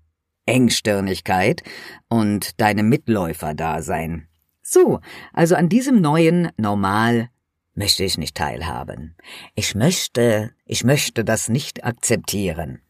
Engstirnigkeit 0.45 1.63
und 2.09 2.59
deinem 2.59 2.89
Mitläuferdasein. 2.89 4.27
So, 4.61 4.99
also 5.33 5.55
an 5.55 5.69
diesem 5.69 6.01
neuen 6.01 6.49
Normal 6.57 7.29
möchte 7.73 8.03
ich 8.03 8.17
nicht 8.17 8.35
teilhaben. 8.35 9.15
Ich 9.55 9.75
möchte, 9.75 10.51
ich 10.65 10.83
möchte 10.83 11.23
das 11.23 11.47
nicht 11.47 11.85
akzeptieren. 11.85 12.81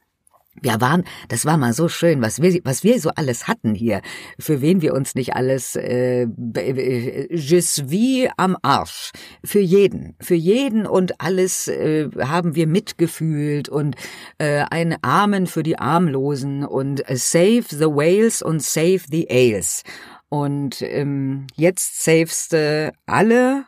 Wir 0.61 0.81
waren, 0.81 1.03
das 1.27 1.45
war 1.45 1.57
mal 1.57 1.73
so 1.73 1.87
schön, 1.87 2.21
was 2.21 2.41
wir, 2.41 2.59
was 2.63 2.83
wir 2.83 2.99
so 2.99 3.09
alles 3.15 3.47
hatten 3.47 3.75
hier, 3.75 4.01
für 4.39 4.61
wen 4.61 4.81
wir 4.81 4.93
uns 4.93 5.15
nicht 5.15 5.35
alles, 5.35 5.75
äh, 5.75 6.23
äh 6.23 7.35
je 7.35 7.61
suis 7.61 8.29
am 8.37 8.57
Arsch, 8.61 9.11
für 9.43 9.59
jeden, 9.59 10.15
für 10.19 10.35
jeden 10.35 10.85
und 10.85 11.21
alles 11.21 11.67
äh, 11.67 12.09
haben 12.19 12.55
wir 12.55 12.67
mitgefühlt 12.67 13.69
und 13.69 13.95
äh, 14.37 14.63
ein 14.69 14.97
Amen 15.01 15.47
für 15.47 15.63
die 15.63 15.77
Armlosen 15.77 16.65
und 16.65 17.07
äh, 17.09 17.15
save 17.15 17.65
the 17.69 17.85
whales 17.85 18.41
und 18.41 18.63
save 18.63 19.01
the 19.09 19.27
ales. 19.29 19.83
Und 20.29 20.81
ähm, 20.81 21.47
jetzt 21.55 22.03
savest 22.03 22.53
du 22.53 22.93
alle 23.05 23.65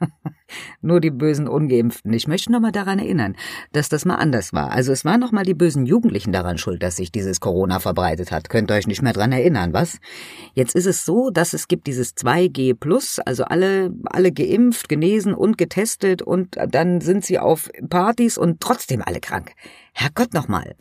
Nur 0.80 1.00
die 1.00 1.10
bösen 1.10 1.48
Ungeimpften. 1.48 2.12
Ich 2.12 2.28
möchte 2.28 2.52
noch 2.52 2.60
mal 2.60 2.72
daran 2.72 2.98
erinnern, 2.98 3.36
dass 3.72 3.88
das 3.88 4.04
mal 4.04 4.16
anders 4.16 4.52
war. 4.52 4.70
Also 4.70 4.92
es 4.92 5.04
waren 5.04 5.20
noch 5.20 5.32
mal 5.32 5.44
die 5.44 5.54
bösen 5.54 5.86
Jugendlichen 5.86 6.32
daran 6.32 6.58
schuld, 6.58 6.82
dass 6.82 6.96
sich 6.96 7.12
dieses 7.12 7.40
Corona 7.40 7.80
verbreitet 7.80 8.32
hat. 8.32 8.48
Könnt 8.48 8.70
ihr 8.70 8.74
euch 8.74 8.86
nicht 8.86 9.02
mehr 9.02 9.12
dran 9.12 9.32
erinnern, 9.32 9.72
was? 9.72 9.98
Jetzt 10.54 10.74
ist 10.74 10.86
es 10.86 11.04
so, 11.04 11.30
dass 11.30 11.52
es 11.52 11.68
gibt 11.68 11.86
dieses 11.86 12.16
2G+, 12.16 13.20
also 13.24 13.44
alle, 13.44 13.92
alle 14.04 14.32
geimpft, 14.32 14.88
genesen 14.88 15.34
und 15.34 15.58
getestet 15.58 16.22
und 16.22 16.56
dann 16.68 17.00
sind 17.00 17.24
sie 17.24 17.38
auf 17.38 17.70
Partys 17.88 18.38
und 18.38 18.60
trotzdem 18.60 19.02
alle 19.04 19.20
krank. 19.20 19.52
Herrgott 19.92 20.34
noch 20.34 20.48
mal. 20.48 20.74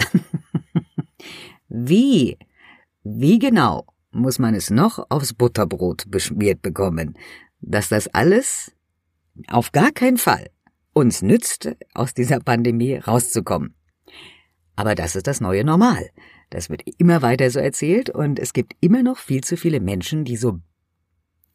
Wie? 1.70 2.38
Wie 3.04 3.40
genau 3.40 3.86
muss 4.12 4.40
man 4.40 4.56
es 4.56 4.70
noch 4.70 5.06
aufs 5.10 5.34
Butterbrot 5.34 6.10
beschmiert 6.10 6.62
bekommen, 6.62 7.18
dass 7.62 7.90
das 7.90 8.08
alles 8.08 8.72
auf 9.48 9.72
gar 9.72 9.92
keinen 9.92 10.18
Fall 10.18 10.50
uns 10.94 11.22
nützt, 11.22 11.70
aus 11.94 12.16
dieser 12.16 12.40
Pandemie 12.40 12.96
rauszukommen. 12.96 13.76
Aber 14.76 14.96
das 14.96 15.16
ist 15.16 15.28
das 15.28 15.42
neue 15.42 15.64
Normal. 15.64 16.10
Das 16.50 16.70
wird 16.70 16.82
immer 16.98 17.22
weiter 17.22 17.52
so 17.52 17.60
erzählt 17.60 18.10
und 18.10 18.40
es 18.40 18.54
gibt 18.54 18.76
immer 18.80 19.04
noch 19.04 19.18
viel 19.18 19.44
zu 19.44 19.58
viele 19.58 19.80
Menschen, 19.80 20.26
die 20.26 20.38
so 20.38 20.60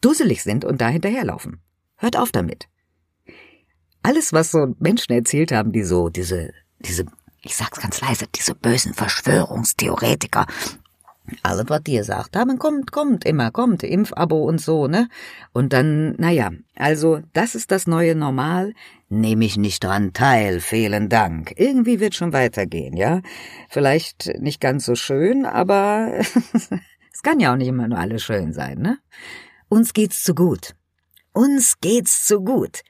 dusselig 0.00 0.42
sind 0.42 0.64
und 0.64 0.80
da 0.80 0.88
hinterherlaufen. 0.88 1.60
Hört 1.96 2.16
auf 2.16 2.30
damit. 2.30 2.68
Alles, 4.02 4.32
was 4.32 4.50
so 4.50 4.74
Menschen 4.78 5.12
erzählt 5.12 5.52
haben, 5.52 5.72
die 5.72 5.84
so 5.84 6.08
diese, 6.08 6.52
diese, 6.80 7.06
ich 7.42 7.56
sag's 7.56 7.80
ganz 7.80 8.00
leise, 8.00 8.26
diese 8.34 8.54
bösen 8.54 8.94
Verschwörungstheoretiker 8.94 10.46
alles, 11.42 11.64
was 11.68 11.82
die 11.82 11.96
gesagt 11.96 12.36
haben, 12.36 12.58
kommt, 12.58 12.90
kommt 12.90 13.24
immer, 13.24 13.50
kommt, 13.50 13.82
Impfabo 13.82 14.44
und 14.44 14.60
so, 14.60 14.88
ne? 14.88 15.08
Und 15.52 15.72
dann, 15.72 16.14
naja, 16.16 16.50
also, 16.76 17.20
das 17.32 17.54
ist 17.54 17.70
das 17.70 17.86
neue 17.86 18.14
Normal. 18.14 18.74
Nehme 19.08 19.44
ich 19.44 19.56
nicht 19.56 19.84
dran 19.84 20.12
teil, 20.12 20.60
vielen 20.60 21.08
Dank. 21.08 21.52
Irgendwie 21.56 22.00
wird 22.00 22.14
schon 22.14 22.32
weitergehen, 22.32 22.96
ja? 22.96 23.20
Vielleicht 23.68 24.32
nicht 24.40 24.60
ganz 24.60 24.84
so 24.84 24.94
schön, 24.94 25.46
aber 25.46 26.12
es 27.12 27.22
kann 27.22 27.40
ja 27.40 27.52
auch 27.52 27.56
nicht 27.56 27.68
immer 27.68 27.88
nur 27.88 27.98
alles 27.98 28.22
schön 28.22 28.52
sein, 28.52 28.78
ne? 28.78 28.98
Uns 29.68 29.92
geht's 29.92 30.22
zu 30.22 30.34
gut. 30.34 30.74
Uns 31.32 31.78
geht's 31.80 32.26
zu 32.26 32.42
gut. 32.42 32.82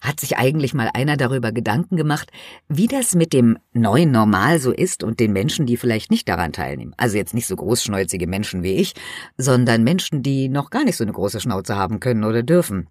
Hat 0.00 0.20
sich 0.20 0.36
eigentlich 0.36 0.74
mal 0.74 0.90
einer 0.94 1.16
darüber 1.16 1.50
Gedanken 1.50 1.96
gemacht, 1.96 2.30
wie 2.68 2.86
das 2.86 3.14
mit 3.14 3.32
dem 3.32 3.58
neuen 3.72 4.12
Normal 4.12 4.60
so 4.60 4.72
ist 4.72 5.02
und 5.02 5.18
den 5.18 5.32
Menschen, 5.32 5.66
die 5.66 5.76
vielleicht 5.76 6.10
nicht 6.10 6.28
daran 6.28 6.52
teilnehmen? 6.52 6.94
Also 6.96 7.16
jetzt 7.16 7.34
nicht 7.34 7.46
so 7.46 7.56
großschnäuzige 7.56 8.28
Menschen 8.28 8.62
wie 8.62 8.74
ich, 8.74 8.94
sondern 9.36 9.82
Menschen, 9.82 10.22
die 10.22 10.48
noch 10.48 10.70
gar 10.70 10.84
nicht 10.84 10.96
so 10.96 11.04
eine 11.04 11.12
große 11.12 11.40
Schnauze 11.40 11.76
haben 11.76 11.98
können 11.98 12.22
oder 12.22 12.42
dürfen. 12.44 12.88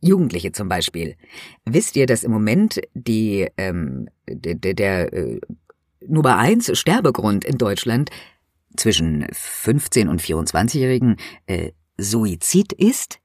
Jugendliche 0.00 0.52
zum 0.52 0.68
Beispiel. 0.68 1.16
Wisst 1.64 1.96
ihr, 1.96 2.06
dass 2.06 2.24
im 2.24 2.32
Moment 2.32 2.80
die 2.94 3.48
ähm, 3.56 4.08
der, 4.28 4.54
der, 4.54 4.74
der 4.74 5.12
äh, 5.12 5.40
Nummer 6.06 6.36
eins 6.38 6.76
Sterbegrund 6.78 7.44
in 7.44 7.58
Deutschland 7.58 8.10
zwischen 8.76 9.26
15 9.32 10.08
und 10.08 10.20
24-Jährigen 10.20 11.16
äh, 11.46 11.72
Suizid 11.96 12.72
ist? 12.72 13.18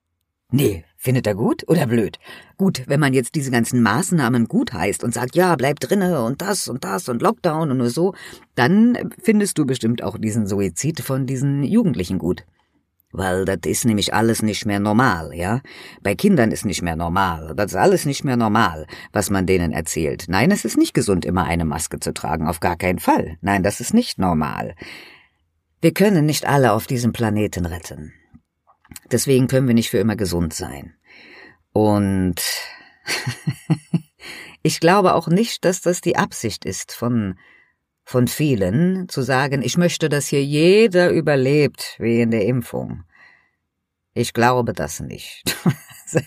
Nee, 0.52 0.84
findet 0.98 1.28
er 1.28 1.36
gut 1.36 1.64
oder 1.68 1.86
blöd? 1.86 2.18
Gut, 2.58 2.84
wenn 2.88 3.00
man 3.00 3.14
jetzt 3.14 3.36
diese 3.36 3.52
ganzen 3.52 3.84
Maßnahmen 3.84 4.48
gut 4.48 4.74
heißt 4.74 5.04
und 5.04 5.14
sagt, 5.14 5.36
ja, 5.36 5.56
bleib 5.56 5.80
drinne 5.80 6.24
und 6.24 6.42
das 6.42 6.68
und 6.68 6.84
das 6.84 7.08
und 7.08 7.22
Lockdown 7.22 7.70
und 7.70 7.78
nur 7.78 7.92
so, 7.92 8.16
dann 8.56 9.12
findest 9.22 9.60
du 9.60 9.66
bestimmt 9.68 10.02
auch 10.02 10.18
diesen 10.18 10.48
Suizid 10.48 11.02
von 11.02 11.28
diesen 11.28 11.64
Jugendlichen 11.64 12.18
gut. 12.18 12.46
Weil 13.12 13.46
das 13.46 13.60
ist 13.66 13.86
nämlich 13.86 14.14
alles 14.14 14.42
nicht 14.42 14.66
mehr 14.66 14.80
normal, 14.80 15.34
ja? 15.34 15.62
Bei 16.02 16.14
Kindern 16.16 16.52
ist 16.52 16.66
nicht 16.66 16.82
mehr 16.82 16.96
normal. 16.96 17.54
Das 17.56 17.72
ist 17.72 17.78
alles 17.78 18.06
nicht 18.06 18.24
mehr 18.24 18.38
normal, 18.38 18.86
was 19.14 19.30
man 19.30 19.48
denen 19.48 19.72
erzählt. 19.72 20.26
Nein, 20.28 20.52
es 20.52 20.66
ist 20.66 20.78
nicht 20.78 20.94
gesund, 20.94 21.26
immer 21.26 21.46
eine 21.46 21.66
Maske 21.66 22.00
zu 22.00 22.14
tragen. 22.14 22.48
Auf 22.48 22.60
gar 22.60 22.76
keinen 22.76 23.00
Fall. 23.00 23.38
Nein, 23.42 23.64
das 23.64 23.82
ist 23.82 23.94
nicht 23.94 24.20
normal. 24.20 24.76
Wir 25.82 25.94
können 25.94 26.26
nicht 26.26 26.48
alle 26.48 26.74
auf 26.74 26.86
diesem 26.86 27.12
Planeten 27.12 27.66
retten. 27.66 28.14
Deswegen 29.12 29.48
können 29.48 29.68
wir 29.68 29.76
nicht 29.76 29.90
für 29.90 29.98
immer 29.98 30.16
gesund 30.16 30.54
sein. 30.54 30.96
Und 31.74 32.42
ich 34.64 34.80
glaube 34.80 35.16
auch 35.16 35.28
nicht, 35.28 35.66
dass 35.66 35.82
das 35.82 36.02
die 36.02 36.18
Absicht 36.18 36.66
ist 36.66 36.92
von 36.92 37.38
von 38.10 38.28
vielen 38.28 39.08
zu 39.08 39.22
sagen, 39.22 39.62
ich 39.62 39.78
möchte, 39.78 40.10
dass 40.10 40.28
hier 40.28 40.44
jeder 40.44 41.12
überlebt 41.12 41.96
wie 42.00 42.22
in 42.22 42.32
der 42.32 42.44
Impfung. 42.44 43.04
Ich 44.16 44.34
glaube 44.34 44.74
das 44.74 45.00
nicht. 45.00 45.56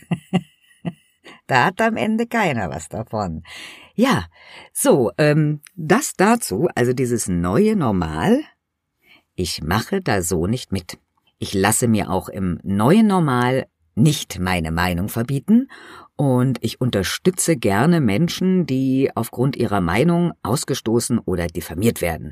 da 1.49 1.65
hat 1.65 1.81
am 1.81 1.97
Ende 1.97 2.29
keiner 2.29 2.71
was 2.71 2.89
davon. 2.89 3.43
Ja, 3.97 4.27
so, 4.73 5.11
ähm, 5.19 5.61
das 5.75 6.13
dazu, 6.15 6.69
also 6.77 6.93
dieses 6.93 7.27
neue 7.27 7.75
Normal, 7.75 8.45
ich 9.35 9.61
mache 9.61 10.01
da 10.01 10.23
so 10.23 10.47
nicht 10.47 10.71
mit. 10.71 10.99
Ich 11.43 11.55
lasse 11.55 11.89
mir 11.89 12.09
auch 12.09 12.29
im 12.29 12.61
neuen 12.63 13.09
Normal 13.09 13.67
nicht 13.97 14.39
meine 14.39 14.71
Meinung 14.71 15.09
verbieten 15.09 15.67
und 16.15 16.59
ich 16.61 16.81
unterstütze 16.81 17.57
gerne 17.57 18.01
Menschen, 18.01 18.65
die 18.65 19.11
aufgrund 19.17 19.57
ihrer 19.57 19.81
Meinung 19.81 20.35
ausgestoßen 20.45 21.19
oder 21.19 21.49
diffamiert 21.49 22.01
werden. 22.01 22.31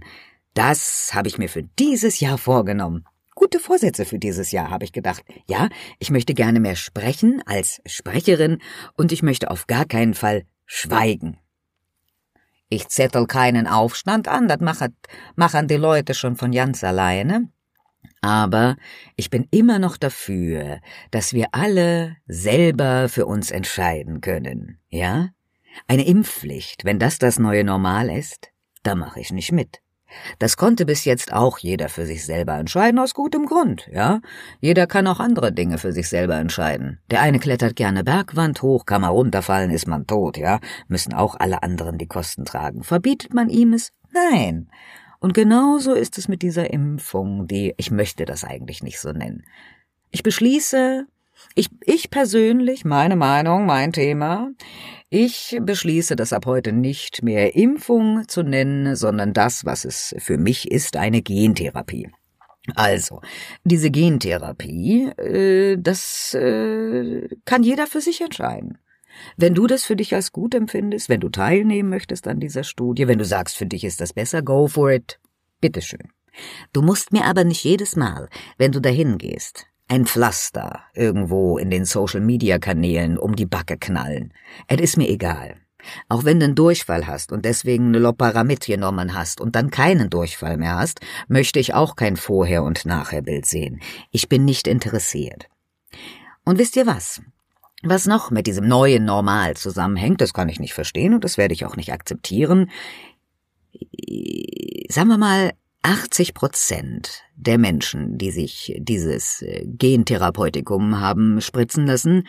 Das 0.55 1.11
habe 1.13 1.27
ich 1.27 1.39
mir 1.39 1.49
für 1.49 1.65
dieses 1.65 2.21
Jahr 2.21 2.39
vorgenommen. 2.39 3.05
Gute 3.35 3.59
Vorsätze 3.59 4.05
für 4.05 4.21
dieses 4.21 4.53
Jahr, 4.53 4.71
habe 4.71 4.85
ich 4.85 4.93
gedacht. 4.93 5.25
Ja, 5.49 5.69
ich 5.99 6.13
möchte 6.13 6.33
gerne 6.35 6.61
mehr 6.61 6.77
sprechen 6.77 7.43
als 7.47 7.81
Sprecherin 7.87 8.59
und 8.97 9.11
ich 9.11 9.25
möchte 9.25 9.51
auf 9.51 9.67
gar 9.67 9.87
keinen 9.87 10.15
Fall 10.15 10.45
schweigen. 10.67 11.37
Ich 12.69 12.87
zettel 12.87 13.27
keinen 13.27 13.67
Aufstand 13.67 14.29
an, 14.29 14.47
das 14.47 14.61
machen 15.35 15.67
die 15.67 15.75
Leute 15.75 16.15
schon 16.15 16.37
von 16.37 16.53
ganz 16.53 16.85
alleine. 16.85 17.49
Aber 18.21 18.77
ich 19.17 19.31
bin 19.31 19.47
immer 19.51 19.79
noch 19.79 19.97
dafür, 19.97 20.81
dass 21.11 21.33
wir 21.33 21.49
alle 21.53 22.17
selber 22.27 23.09
für 23.09 23.27
uns 23.27 23.51
entscheiden 23.51 24.21
können, 24.21 24.79
ja? 24.89 25.31
Eine 25.87 26.07
Impfpflicht, 26.07 26.85
wenn 26.85 26.99
das 26.99 27.19
das 27.19 27.39
neue 27.39 27.65
Normal 27.65 28.11
ist, 28.11 28.51
da 28.83 28.95
mache 28.95 29.21
ich 29.21 29.33
nicht 29.33 29.53
mit. 29.53 29.81
Das 30.39 30.57
konnte 30.57 30.87
bis 30.87 31.05
jetzt 31.05 31.33
auch 31.33 31.59
jeder 31.59 31.89
für 31.89 32.05
sich 32.05 32.25
selber 32.25 32.55
entscheiden, 32.55 32.99
aus 32.99 33.15
gutem 33.15 33.47
Grund, 33.47 33.89
ja? 33.93 34.21
Jeder 34.61 34.87
kann 34.87 35.07
auch 35.07 35.21
andere 35.21 35.53
Dinge 35.53 35.79
für 35.79 35.93
sich 35.93 36.09
selber 36.09 36.37
entscheiden. 36.37 37.01
Der 37.11 37.21
eine 37.21 37.39
klettert 37.39 37.77
gerne 37.77 38.05
Bergwand 38.05 38.61
hoch, 38.63 38.87
kann 38.87 39.03
mal 39.03 39.09
runterfallen, 39.09 39.71
ist 39.71 39.87
man 39.87 40.07
tot, 40.07 40.37
ja? 40.37 40.59
Müssen 40.89 41.15
auch 41.15 41.37
alle 41.39 41.63
anderen 41.63 41.97
die 41.97 42.09
Kosten 42.09 42.45
tragen. 42.45 42.83
Verbietet 42.83 43.35
man 43.35 43.49
ihm 43.49 43.73
es? 43.73 43.93
Nein. 44.13 44.69
Und 45.21 45.35
genauso 45.35 45.93
ist 45.93 46.19
es 46.19 46.29
mit 46.29 46.43
dieser 46.43 46.73
Impfung, 46.73 47.47
die 47.47 47.75
ich 47.77 47.91
möchte 47.91 48.25
das 48.25 48.43
eigentlich 48.43 48.83
nicht 48.83 48.99
so 48.99 49.13
nennen. 49.13 49.45
Ich 50.11 50.23
beschließe, 50.23 51.07
ich, 51.55 51.69
ich 51.85 52.11
persönlich, 52.11 52.85
meine 52.85 53.17
Meinung, 53.17 53.67
mein 53.67 53.93
Thema, 53.93 54.51
ich 55.11 55.59
beschließe 55.61 56.17
das 56.17 56.33
ab 56.33 56.47
heute 56.47 56.73
nicht 56.73 57.23
mehr 57.23 57.55
Impfung 57.55 58.27
zu 58.29 58.43
nennen, 58.43 58.97
sondern 58.97 59.33
das, 59.33 59.65
was 59.65 59.85
es 59.85 60.15
für 60.19 60.39
mich 60.39 60.71
ist, 60.71 60.97
eine 60.97 61.21
Gentherapie. 61.21 62.11
Also, 62.75 63.21
diese 63.65 63.91
Gentherapie, 63.91 65.11
äh, 65.19 65.77
das 65.79 66.35
äh, 66.35 67.29
kann 67.45 67.63
jeder 67.63 67.87
für 67.87 68.01
sich 68.01 68.21
entscheiden. 68.21 68.79
Wenn 69.37 69.55
du 69.55 69.67
das 69.67 69.85
für 69.85 69.97
dich 69.97 70.15
als 70.15 70.33
gut 70.33 70.55
empfindest, 70.55 71.09
wenn 71.09 71.21
du 71.21 71.29
teilnehmen 71.29 71.89
möchtest 71.89 72.29
an 72.29 72.41
dieser 72.41 72.65
Studie, 72.65 73.09
wenn 73.09 73.19
du 73.19 73.25
sagst, 73.25 73.57
für 73.57 73.67
dich 73.67 73.85
ist 73.85 74.01
das 74.01 74.13
besser, 74.13 74.43
go 74.43 74.67
for 74.67 74.91
it. 74.91 75.19
Bitteschön. 75.61 76.09
Du 76.73 76.83
musst 76.83 77.13
mir 77.13 77.25
aber 77.25 77.45
nicht 77.45 77.65
jedes 77.65 77.97
Mal, 77.97 78.29
wenn 78.57 78.73
du 78.73 78.81
dahin 78.81 79.19
gehst, 79.19 79.67
ein 79.89 80.07
Pflaster 80.07 80.85
irgendwo 80.95 81.59
in 81.59 81.71
den 81.71 81.85
Social-Media-Kanälen 81.85 83.19
um 83.19 83.35
die 83.35 83.47
Backe 83.47 83.77
knallen. 83.77 84.33
Es 84.69 84.81
ist 84.81 84.97
mir 84.97 85.09
egal. 85.09 85.57
Auch 86.09 86.25
wenn 86.25 86.39
du 86.39 86.45
einen 86.45 86.55
Durchfall 86.55 87.07
hast 87.07 87.33
und 87.33 87.45
deswegen 87.45 87.89
eine 87.89 87.99
Loparamid 87.99 88.67
genommen 88.67 89.15
hast 89.15 89.41
und 89.41 89.57
dann 89.57 89.71
keinen 89.71 90.11
Durchfall 90.11 90.57
mehr 90.57 90.77
hast, 90.77 91.01
möchte 91.29 91.59
ich 91.59 91.75
auch 91.75 91.97
kein 91.97 92.17
Vorher- 92.17 92.65
und 92.65 92.85
Nachher-Bild 92.85 93.47
sehen. 93.47 93.81
Ich 94.11 94.29
bin 94.29 94.45
nicht 94.45 94.69
interessiert. 94.69 95.49
Und 96.45 96.59
wisst 96.59 96.77
ihr 96.77 96.87
was? 96.87 97.23
Was 97.83 98.07
noch 98.07 98.31
mit 98.31 98.47
diesem 98.47 98.69
neuen 98.69 99.05
Normal 99.05 99.57
zusammenhängt, 99.57 100.21
das 100.21 100.35
kann 100.35 100.49
ich 100.49 100.61
nicht 100.61 100.75
verstehen 100.75 101.15
und 101.15 101.25
das 101.25 101.39
werde 101.39 101.55
ich 101.55 101.65
auch 101.65 101.77
nicht 101.77 101.93
akzeptieren. 101.93 102.71
Sagen 104.89 105.09
wir 105.09 105.17
mal, 105.17 105.53
80 105.83 106.35
Prozent 106.35 107.23
der 107.37 107.57
Menschen, 107.57 108.19
die 108.19 108.31
sich 108.31 108.77
dieses 108.79 109.41
äh, 109.41 109.65
Gentherapeutikum 109.67 111.01
haben 111.01 111.41
spritzen 111.41 111.87
lassen, 111.87 112.27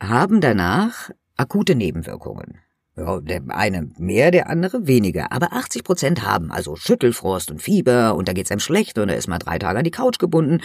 haben 0.00 0.40
danach 0.40 1.10
akute 1.36 1.76
Nebenwirkungen. 1.76 2.58
Der 2.96 3.42
eine 3.48 3.90
mehr, 3.98 4.30
der 4.30 4.48
andere 4.48 4.86
weniger. 4.86 5.30
Aber 5.30 5.52
80 5.52 5.84
Prozent 5.84 6.22
haben 6.22 6.50
also 6.50 6.76
Schüttelfrost 6.76 7.50
und 7.50 7.60
Fieber 7.60 8.14
und 8.14 8.26
da 8.26 8.32
geht's 8.32 8.50
einem 8.50 8.60
schlecht 8.60 8.98
und 8.98 9.10
er 9.10 9.16
ist 9.16 9.28
mal 9.28 9.38
drei 9.38 9.58
Tage 9.58 9.78
an 9.78 9.84
die 9.84 9.90
Couch 9.90 10.18
gebunden. 10.18 10.62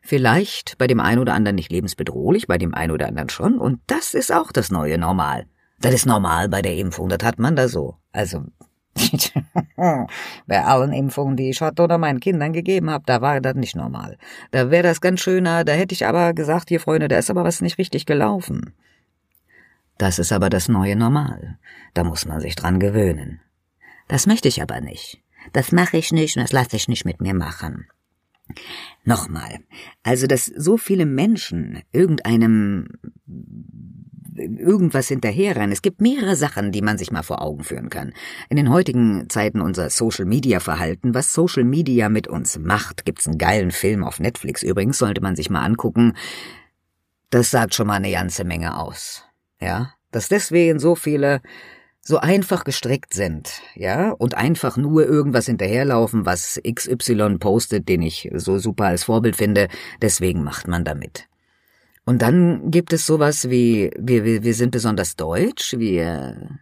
Vielleicht 0.00 0.78
bei 0.78 0.86
dem 0.86 1.00
einen 1.00 1.18
oder 1.18 1.34
anderen 1.34 1.56
nicht 1.56 1.70
lebensbedrohlich, 1.70 2.46
bei 2.46 2.56
dem 2.56 2.74
einen 2.74 2.92
oder 2.92 3.06
anderen 3.06 3.28
schon. 3.28 3.58
Und 3.58 3.80
das 3.86 4.14
ist 4.14 4.32
auch 4.32 4.50
das 4.50 4.70
neue 4.70 4.96
Normal. 4.96 5.46
Das 5.80 5.92
ist 5.92 6.06
normal 6.06 6.48
bei 6.48 6.62
der 6.62 6.76
Impfung, 6.76 7.10
das 7.10 7.22
hat 7.22 7.38
man 7.38 7.56
da 7.56 7.68
so. 7.68 7.96
Also, 8.12 8.44
bei 10.46 10.64
allen 10.64 10.92
Impfungen, 10.92 11.36
die 11.36 11.50
ich 11.50 11.58
Schott 11.58 11.80
oder 11.80 11.98
meinen 11.98 12.20
Kindern 12.20 12.54
gegeben 12.54 12.90
habe, 12.90 13.04
da 13.06 13.20
war 13.20 13.40
das 13.40 13.56
nicht 13.56 13.76
normal. 13.76 14.16
Da 14.52 14.70
wäre 14.70 14.84
das 14.84 15.02
ganz 15.02 15.20
schöner, 15.20 15.64
da 15.64 15.72
hätte 15.72 15.94
ich 15.94 16.06
aber 16.06 16.32
gesagt, 16.32 16.70
hier 16.70 16.80
Freunde, 16.80 17.08
da 17.08 17.18
ist 17.18 17.30
aber 17.30 17.44
was 17.44 17.60
nicht 17.60 17.76
richtig 17.76 18.06
gelaufen. 18.06 18.72
Das 19.98 20.18
ist 20.18 20.32
aber 20.32 20.50
das 20.50 20.68
neue 20.68 20.96
Normal. 20.96 21.58
Da 21.94 22.04
muss 22.04 22.26
man 22.26 22.40
sich 22.40 22.56
dran 22.56 22.80
gewöhnen. 22.80 23.40
Das 24.08 24.26
möchte 24.26 24.48
ich 24.48 24.60
aber 24.60 24.80
nicht. 24.80 25.22
Das 25.52 25.72
mache 25.72 25.96
ich 25.96 26.12
nicht 26.12 26.36
und 26.36 26.42
das 26.42 26.52
lasse 26.52 26.76
ich 26.76 26.88
nicht 26.88 27.04
mit 27.04 27.20
mir 27.20 27.34
machen. 27.34 27.86
Nochmal, 29.04 29.60
also 30.02 30.26
dass 30.26 30.46
so 30.46 30.76
viele 30.76 31.06
Menschen 31.06 31.82
irgendeinem 31.92 32.88
irgendwas 34.36 35.08
hinterherrennen. 35.08 35.70
Es 35.70 35.82
gibt 35.82 36.00
mehrere 36.00 36.34
Sachen, 36.34 36.72
die 36.72 36.82
man 36.82 36.98
sich 36.98 37.12
mal 37.12 37.22
vor 37.22 37.40
Augen 37.40 37.62
führen 37.62 37.88
kann. 37.88 38.12
In 38.48 38.56
den 38.56 38.70
heutigen 38.70 39.28
Zeiten 39.30 39.60
unser 39.60 39.90
Social 39.90 40.24
Media 40.24 40.60
Verhalten, 40.60 41.14
was 41.14 41.32
Social 41.32 41.64
Media 41.64 42.08
mit 42.08 42.26
uns 42.26 42.58
macht, 42.58 43.04
gibt's 43.04 43.28
einen 43.28 43.38
geilen 43.38 43.70
Film 43.70 44.02
auf 44.02 44.18
Netflix 44.18 44.62
übrigens, 44.62 44.98
sollte 44.98 45.20
man 45.20 45.36
sich 45.36 45.50
mal 45.50 45.62
angucken. 45.62 46.14
Das 47.30 47.50
sagt 47.50 47.74
schon 47.74 47.86
mal 47.86 47.94
eine 47.94 48.10
ganze 48.10 48.44
Menge 48.44 48.76
aus. 48.76 49.24
Ja, 49.64 49.94
dass 50.10 50.28
deswegen 50.28 50.78
so 50.78 50.94
viele 50.94 51.40
so 52.02 52.18
einfach 52.18 52.64
gestrickt 52.64 53.14
sind, 53.14 53.62
ja, 53.74 54.10
und 54.10 54.34
einfach 54.34 54.76
nur 54.76 55.06
irgendwas 55.06 55.46
hinterherlaufen, 55.46 56.26
was 56.26 56.60
XY 56.70 57.38
postet, 57.38 57.88
den 57.88 58.02
ich 58.02 58.30
so 58.34 58.58
super 58.58 58.84
als 58.84 59.04
Vorbild 59.04 59.36
finde, 59.36 59.68
deswegen 60.02 60.44
macht 60.44 60.68
man 60.68 60.84
damit. 60.84 61.28
Und 62.04 62.20
dann 62.20 62.70
gibt 62.70 62.92
es 62.92 63.06
sowas 63.06 63.48
wie, 63.48 63.90
wir, 63.96 64.24
wir, 64.24 64.42
wir 64.42 64.52
sind 64.52 64.70
besonders 64.70 65.16
deutsch, 65.16 65.78
wir 65.78 66.58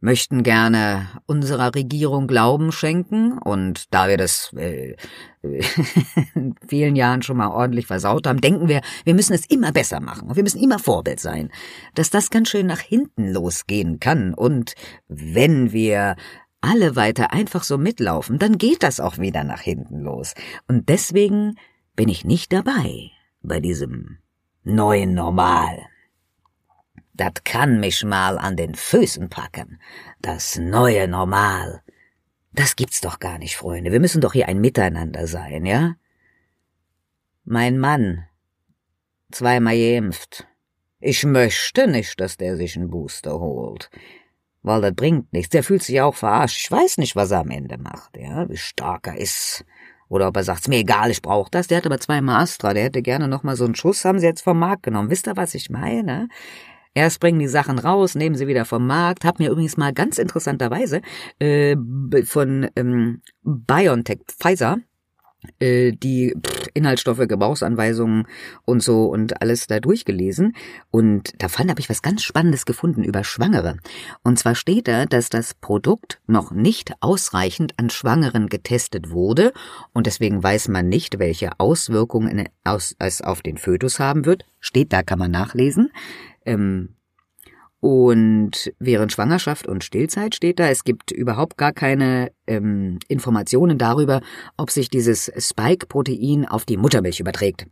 möchten 0.00 0.42
gerne 0.42 1.08
unserer 1.26 1.74
Regierung 1.74 2.26
Glauben 2.26 2.70
schenken 2.70 3.38
und 3.38 3.92
da 3.92 4.08
wir 4.08 4.16
das 4.16 4.52
äh, 4.54 4.96
in 6.34 6.54
vielen 6.66 6.94
Jahren 6.94 7.22
schon 7.22 7.36
mal 7.36 7.48
ordentlich 7.48 7.86
versaut 7.86 8.26
haben, 8.26 8.40
denken 8.40 8.68
wir, 8.68 8.80
wir 9.04 9.14
müssen 9.14 9.32
es 9.32 9.46
immer 9.46 9.72
besser 9.72 10.00
machen 10.00 10.28
und 10.28 10.36
wir 10.36 10.42
müssen 10.42 10.62
immer 10.62 10.78
Vorbild 10.78 11.20
sein, 11.20 11.50
dass 11.94 12.10
das 12.10 12.30
ganz 12.30 12.48
schön 12.48 12.66
nach 12.66 12.80
hinten 12.80 13.32
losgehen 13.32 13.98
kann 13.98 14.34
und 14.34 14.74
wenn 15.08 15.72
wir 15.72 16.16
alle 16.60 16.96
weiter 16.96 17.32
einfach 17.32 17.62
so 17.62 17.78
mitlaufen, 17.78 18.38
dann 18.38 18.58
geht 18.58 18.82
das 18.82 19.00
auch 19.00 19.18
wieder 19.18 19.44
nach 19.44 19.60
hinten 19.60 20.00
los 20.00 20.34
und 20.68 20.88
deswegen 20.88 21.56
bin 21.96 22.08
ich 22.08 22.24
nicht 22.24 22.52
dabei 22.52 23.10
bei 23.42 23.60
diesem 23.60 24.18
neuen 24.62 25.14
Normal. 25.14 25.78
Das 27.18 27.32
kann 27.42 27.80
mich 27.80 28.04
mal 28.04 28.38
an 28.38 28.56
den 28.56 28.76
Füßen 28.76 29.28
packen. 29.28 29.80
Das 30.22 30.56
neue 30.56 31.08
Normal. 31.08 31.82
Das 32.52 32.76
gibt's 32.76 33.00
doch 33.00 33.18
gar 33.18 33.38
nicht, 33.38 33.56
Freunde. 33.56 33.90
Wir 33.90 33.98
müssen 33.98 34.20
doch 34.20 34.34
hier 34.34 34.46
ein 34.46 34.60
Miteinander 34.60 35.26
sein, 35.26 35.66
ja? 35.66 35.96
Mein 37.44 37.76
Mann. 37.76 38.24
Zweimal 39.32 39.76
geimpft. 39.76 40.46
Ich 41.00 41.24
möchte 41.24 41.88
nicht, 41.88 42.20
dass 42.20 42.36
der 42.36 42.56
sich 42.56 42.76
einen 42.76 42.88
Booster 42.88 43.40
holt. 43.40 43.90
Weil 44.62 44.80
das 44.80 44.94
bringt 44.94 45.32
nichts. 45.32 45.50
Der 45.50 45.64
fühlt 45.64 45.82
sich 45.82 46.00
auch 46.00 46.14
verarscht. 46.14 46.58
Ich 46.62 46.70
weiß 46.70 46.98
nicht, 46.98 47.16
was 47.16 47.32
er 47.32 47.40
am 47.40 47.50
Ende 47.50 47.78
macht, 47.78 48.16
ja? 48.16 48.48
Wie 48.48 48.56
stark 48.56 49.08
er 49.08 49.16
ist. 49.16 49.64
Oder 50.08 50.28
ob 50.28 50.36
er 50.36 50.44
sagt, 50.44 50.68
mir 50.68 50.78
egal, 50.78 51.10
ich 51.10 51.20
brauche 51.20 51.50
das. 51.50 51.66
Der 51.66 51.78
hat 51.78 51.86
aber 51.86 51.98
zweimal 51.98 52.42
Astra. 52.42 52.74
Der 52.74 52.84
hätte 52.84 53.02
gerne 53.02 53.26
noch 53.26 53.42
mal 53.42 53.56
so 53.56 53.64
einen 53.64 53.74
Schuss, 53.74 54.04
haben 54.04 54.20
sie 54.20 54.26
jetzt 54.26 54.42
vom 54.42 54.60
Markt 54.60 54.84
genommen. 54.84 55.10
Wisst 55.10 55.26
ihr, 55.26 55.36
was 55.36 55.54
ich 55.54 55.68
meine? 55.68 56.28
Erst 56.98 57.20
bringen 57.20 57.38
die 57.38 57.46
Sachen 57.46 57.78
raus, 57.78 58.16
nehmen 58.16 58.34
sie 58.34 58.48
wieder 58.48 58.64
vom 58.64 58.84
Markt. 58.84 59.24
Hab 59.24 59.38
mir 59.38 59.52
übrigens 59.52 59.76
mal 59.76 59.92
ganz 59.92 60.18
interessanterweise 60.18 61.00
äh, 61.38 61.76
von 62.24 62.66
ähm, 62.74 63.22
BioNTech 63.44 64.18
Pfizer 64.26 64.78
äh, 65.60 65.92
die 65.92 66.34
Inhaltsstoffe, 66.74 67.28
Gebrauchsanweisungen 67.28 68.26
und 68.64 68.82
so 68.82 69.04
und 69.04 69.40
alles 69.40 69.68
da 69.68 69.78
durchgelesen. 69.78 70.56
Und 70.90 71.40
da 71.40 71.46
fand 71.46 71.70
habe 71.70 71.78
ich 71.78 71.88
was 71.88 72.02
ganz 72.02 72.24
Spannendes 72.24 72.66
gefunden 72.66 73.04
über 73.04 73.22
Schwangere. 73.22 73.76
Und 74.24 74.40
zwar 74.40 74.56
steht 74.56 74.88
da, 74.88 75.06
dass 75.06 75.28
das 75.28 75.54
Produkt 75.54 76.20
noch 76.26 76.50
nicht 76.50 76.94
ausreichend 76.98 77.74
an 77.76 77.90
Schwangeren 77.90 78.48
getestet 78.48 79.10
wurde 79.10 79.52
und 79.92 80.08
deswegen 80.08 80.42
weiß 80.42 80.66
man 80.66 80.88
nicht, 80.88 81.20
welche 81.20 81.60
Auswirkungen 81.60 82.48
es 82.98 83.22
auf 83.22 83.40
den 83.40 83.56
Fötus 83.56 84.00
haben 84.00 84.24
wird. 84.24 84.46
Steht 84.58 84.92
da, 84.92 85.04
kann 85.04 85.20
man 85.20 85.30
nachlesen. 85.30 85.92
Ähm, 86.48 86.96
und 87.80 88.72
während 88.80 89.12
Schwangerschaft 89.12 89.68
und 89.68 89.84
Stillzeit 89.84 90.34
steht 90.34 90.58
da, 90.58 90.68
es 90.68 90.82
gibt 90.82 91.12
überhaupt 91.12 91.56
gar 91.56 91.72
keine 91.72 92.32
ähm, 92.46 92.98
Informationen 93.06 93.78
darüber, 93.78 94.20
ob 94.56 94.70
sich 94.70 94.90
dieses 94.90 95.30
Spike-Protein 95.36 96.44
auf 96.46 96.64
die 96.64 96.76
Muttermilch 96.76 97.20
überträgt. 97.20 97.66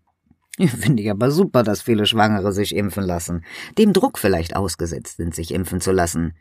Finde 0.59 1.03
ich 1.03 1.11
aber 1.11 1.31
super, 1.33 1.65
dass 1.65 1.83
viele 1.83 2.07
Schwangere 2.07 2.53
sich 2.53 2.75
impfen 2.75 3.05
lassen. 3.05 3.45
Dem 3.79 3.93
Druck 3.93 4.19
vielleicht 4.19 4.55
ausgesetzt 4.55 5.17
sind, 5.17 5.35
sich 5.35 5.53
impfen 5.53 5.81
zu 5.81 5.91
lassen. 5.91 6.35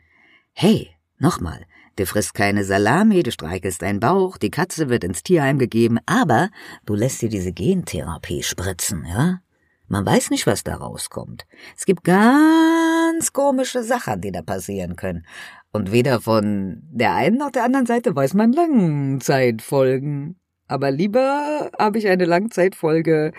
Hey, 0.52 0.90
nochmal, 1.18 1.66
du 1.96 2.06
frisst 2.06 2.34
keine 2.34 2.64
Salami, 2.64 3.24
du 3.24 3.32
streichelst 3.32 3.82
deinen 3.82 4.00
Bauch, 4.00 4.38
die 4.38 4.50
Katze 4.50 4.88
wird 4.88 5.02
ins 5.02 5.24
Tierheim 5.24 5.58
gegeben, 5.58 5.98
aber 6.06 6.50
du 6.86 6.94
lässt 6.94 7.20
dir 7.20 7.28
diese 7.28 7.52
Gentherapie 7.52 8.44
spritzen, 8.44 9.04
ja? 9.06 9.40
Man 9.88 10.04
weiß 10.04 10.30
nicht, 10.30 10.46
was 10.46 10.64
da 10.64 10.76
rauskommt. 10.76 11.46
Es 11.76 11.84
gibt 11.84 12.04
ganz 12.04 13.32
komische 13.32 13.82
Sachen, 13.82 14.20
die 14.20 14.32
da 14.32 14.42
passieren 14.42 14.96
können. 14.96 15.26
Und 15.72 15.92
weder 15.92 16.20
von 16.20 16.82
der 16.90 17.14
einen 17.14 17.38
noch 17.38 17.50
der 17.50 17.64
anderen 17.64 17.86
Seite 17.86 18.14
weiß 18.16 18.34
man 18.34 18.52
Langzeitfolgen. 18.52 20.40
Aber 20.68 20.90
lieber 20.90 21.70
habe 21.78 21.98
ich 21.98 22.08
eine 22.08 22.24
Langzeitfolge 22.24 23.32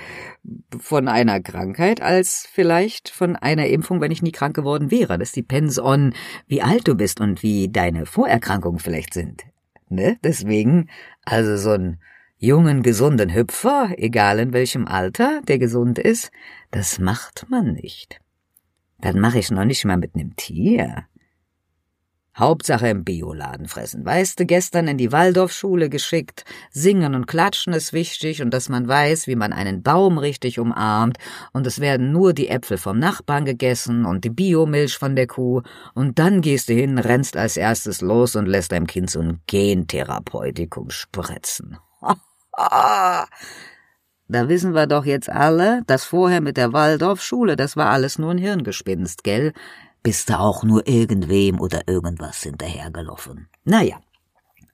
von 0.80 1.10
einer 1.10 1.42
Krankheit 1.42 2.02
als 2.02 2.48
vielleicht 2.50 3.10
von 3.10 3.36
einer 3.36 3.68
Impfung, 3.68 4.00
wenn 4.00 4.12
ich 4.12 4.22
nie 4.22 4.32
krank 4.32 4.56
geworden 4.56 4.92
wäre. 4.92 5.18
Das 5.18 5.34
depends 5.34 5.78
on, 5.78 6.14
wie 6.48 6.62
alt 6.62 6.88
du 6.88 6.96
bist 6.96 7.20
und 7.20 7.44
wie 7.44 7.70
deine 7.70 8.06
Vorerkrankungen 8.06 8.80
vielleicht 8.80 9.14
sind. 9.14 9.44
Ne? 9.90 10.18
Deswegen, 10.24 10.90
also 11.26 11.58
so 11.58 11.72
ein 11.72 12.00
jungen, 12.38 12.84
gesunden 12.84 13.34
Hüpfer, 13.34 13.90
egal 13.98 14.40
in 14.40 14.54
welchem 14.54 14.88
Alter, 14.88 15.42
der 15.48 15.58
gesund 15.58 16.00
ist, 16.00 16.32
das 16.72 17.00
macht 17.00 17.46
man 17.50 17.74
nicht. 17.74 18.20
Dann 19.00 19.20
mache 19.20 19.40
ich 19.40 19.52
noch 19.52 19.66
nicht 19.66 19.86
mal 19.86 19.98
mit 19.98 20.16
nem 20.16 20.36
Tier. 20.36 21.06
Hauptsache 22.38 22.90
im 22.90 23.04
Bioladen 23.04 23.68
fressen. 23.68 24.06
Weißt 24.06 24.40
du, 24.40 24.46
gestern 24.46 24.88
in 24.88 24.98
die 24.98 25.12
Waldorfschule 25.12 25.90
geschickt. 25.90 26.46
Singen 26.70 27.16
und 27.16 27.26
klatschen 27.26 27.74
ist 27.74 27.94
wichtig 27.94 28.44
und 28.44 28.54
dass 28.54 28.70
man 28.70 28.88
weiß, 28.88 29.26
wie 29.26 29.36
man 29.36 29.54
einen 29.54 29.82
Baum 29.82 30.20
richtig 30.20 30.60
umarmt 30.60 31.18
und 31.52 31.66
es 31.66 31.80
werden 31.80 32.12
nur 32.12 32.34
die 32.34 32.50
Äpfel 32.50 32.78
vom 32.78 33.00
Nachbarn 33.00 33.46
gegessen 33.46 34.06
und 34.06 34.24
die 34.24 34.30
Biomilch 34.30 34.98
von 34.98 35.16
der 35.16 35.26
Kuh 35.26 35.64
und 35.96 36.20
dann 36.20 36.42
gehst 36.42 36.70
du 36.70 36.74
hin, 36.74 37.00
rennst 37.00 37.38
als 37.38 37.58
erstes 37.58 38.02
los 38.02 38.36
und 38.36 38.46
lässt 38.46 38.72
deinem 38.72 38.86
Kind 38.86 39.10
so 39.10 39.20
ein 39.20 39.40
Gentherapeutikum 39.48 40.92
spritzen. 40.92 41.78
Da 42.58 44.50
wissen 44.50 44.74
wir 44.74 44.88
doch 44.88 45.06
jetzt 45.06 45.30
alle, 45.30 45.84
dass 45.88 46.04
vorher 46.04 46.42
mit 46.42 46.58
der 46.58 46.74
Waldorfschule, 46.74 47.56
das 47.56 47.78
war 47.78 47.92
alles 47.92 48.20
nur 48.20 48.32
ein 48.32 48.38
Hirngespinst, 48.38 49.24
gell? 49.24 49.54
Bist 50.04 50.30
du 50.30 50.40
auch 50.40 50.64
nur 50.64 50.88
irgendwem 50.88 51.60
oder 51.60 51.82
irgendwas 51.88 52.44
hinterhergelaufen? 52.44 53.48
Naja, 53.64 54.00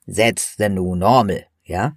setz 0.06 0.56
the 0.58 0.70
new 0.70 0.96
normal, 0.96 1.46
ja? 1.64 1.94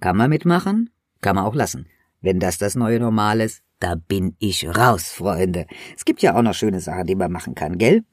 Kann 0.00 0.16
man 0.16 0.30
mitmachen, 0.30 0.90
kann 1.20 1.36
man 1.36 1.44
auch 1.44 1.54
lassen. 1.54 1.86
Wenn 2.20 2.38
das 2.38 2.58
das 2.58 2.74
neue 2.74 3.00
Normal 3.00 3.40
ist, 3.40 3.62
da 3.80 3.96
bin 3.96 4.36
ich 4.38 4.66
raus, 4.68 5.10
Freunde. 5.10 5.66
Es 5.96 6.04
gibt 6.04 6.22
ja 6.22 6.36
auch 6.36 6.42
noch 6.42 6.54
schöne 6.54 6.80
Sachen, 6.80 7.06
die 7.06 7.16
man 7.16 7.32
machen 7.32 7.54
kann, 7.54 7.78
gell? 7.78 8.04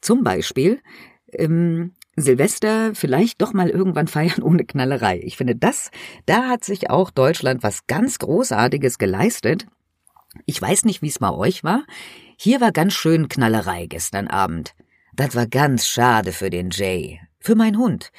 Zum 0.00 0.24
Beispiel, 0.24 0.80
ähm, 1.32 1.94
Silvester 2.16 2.94
vielleicht 2.94 3.40
doch 3.40 3.52
mal 3.52 3.70
irgendwann 3.70 4.08
feiern 4.08 4.42
ohne 4.42 4.64
Knallerei. 4.64 5.20
Ich 5.22 5.36
finde, 5.36 5.56
das, 5.56 5.90
da 6.26 6.48
hat 6.48 6.64
sich 6.64 6.90
auch 6.90 7.10
Deutschland 7.10 7.62
was 7.62 7.86
ganz 7.86 8.18
Großartiges 8.18 8.98
geleistet. 8.98 9.66
Ich 10.46 10.60
weiß 10.60 10.84
nicht, 10.84 11.02
wie's 11.02 11.18
bei 11.18 11.30
euch 11.30 11.62
war. 11.64 11.84
Hier 12.36 12.60
war 12.60 12.72
ganz 12.72 12.94
schön 12.94 13.28
Knallerei 13.28 13.86
gestern 13.86 14.28
Abend. 14.28 14.74
Das 15.14 15.34
war 15.34 15.46
ganz 15.46 15.86
schade 15.86 16.32
für 16.32 16.48
den 16.48 16.70
Jay. 16.70 17.20
Für 17.38 17.54
meinen 17.54 17.76
Hund. 17.76 18.10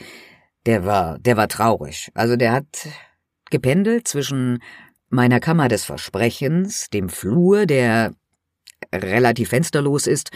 Der 0.65 0.85
war, 0.85 1.17
der 1.19 1.37
war 1.37 1.47
traurig. 1.47 2.11
Also 2.13 2.35
der 2.35 2.51
hat 2.51 2.87
gependelt 3.49 4.07
zwischen 4.07 4.61
meiner 5.09 5.39
Kammer 5.39 5.67
des 5.67 5.85
Versprechens, 5.85 6.89
dem 6.89 7.09
Flur, 7.09 7.65
der 7.65 8.13
relativ 8.93 9.49
fensterlos 9.49 10.07
ist, 10.07 10.31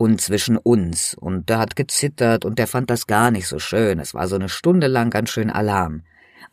und 0.00 0.18
zwischen 0.18 0.56
uns. 0.56 1.14
Und 1.14 1.50
der 1.50 1.58
hat 1.58 1.76
gezittert 1.76 2.46
und 2.46 2.58
der 2.58 2.66
fand 2.66 2.88
das 2.88 3.06
gar 3.06 3.30
nicht 3.30 3.46
so 3.46 3.58
schön. 3.58 3.98
Es 3.98 4.14
war 4.14 4.28
so 4.28 4.36
eine 4.36 4.48
Stunde 4.48 4.86
lang 4.86 5.10
ganz 5.10 5.28
schön 5.28 5.50
Alarm. 5.50 6.04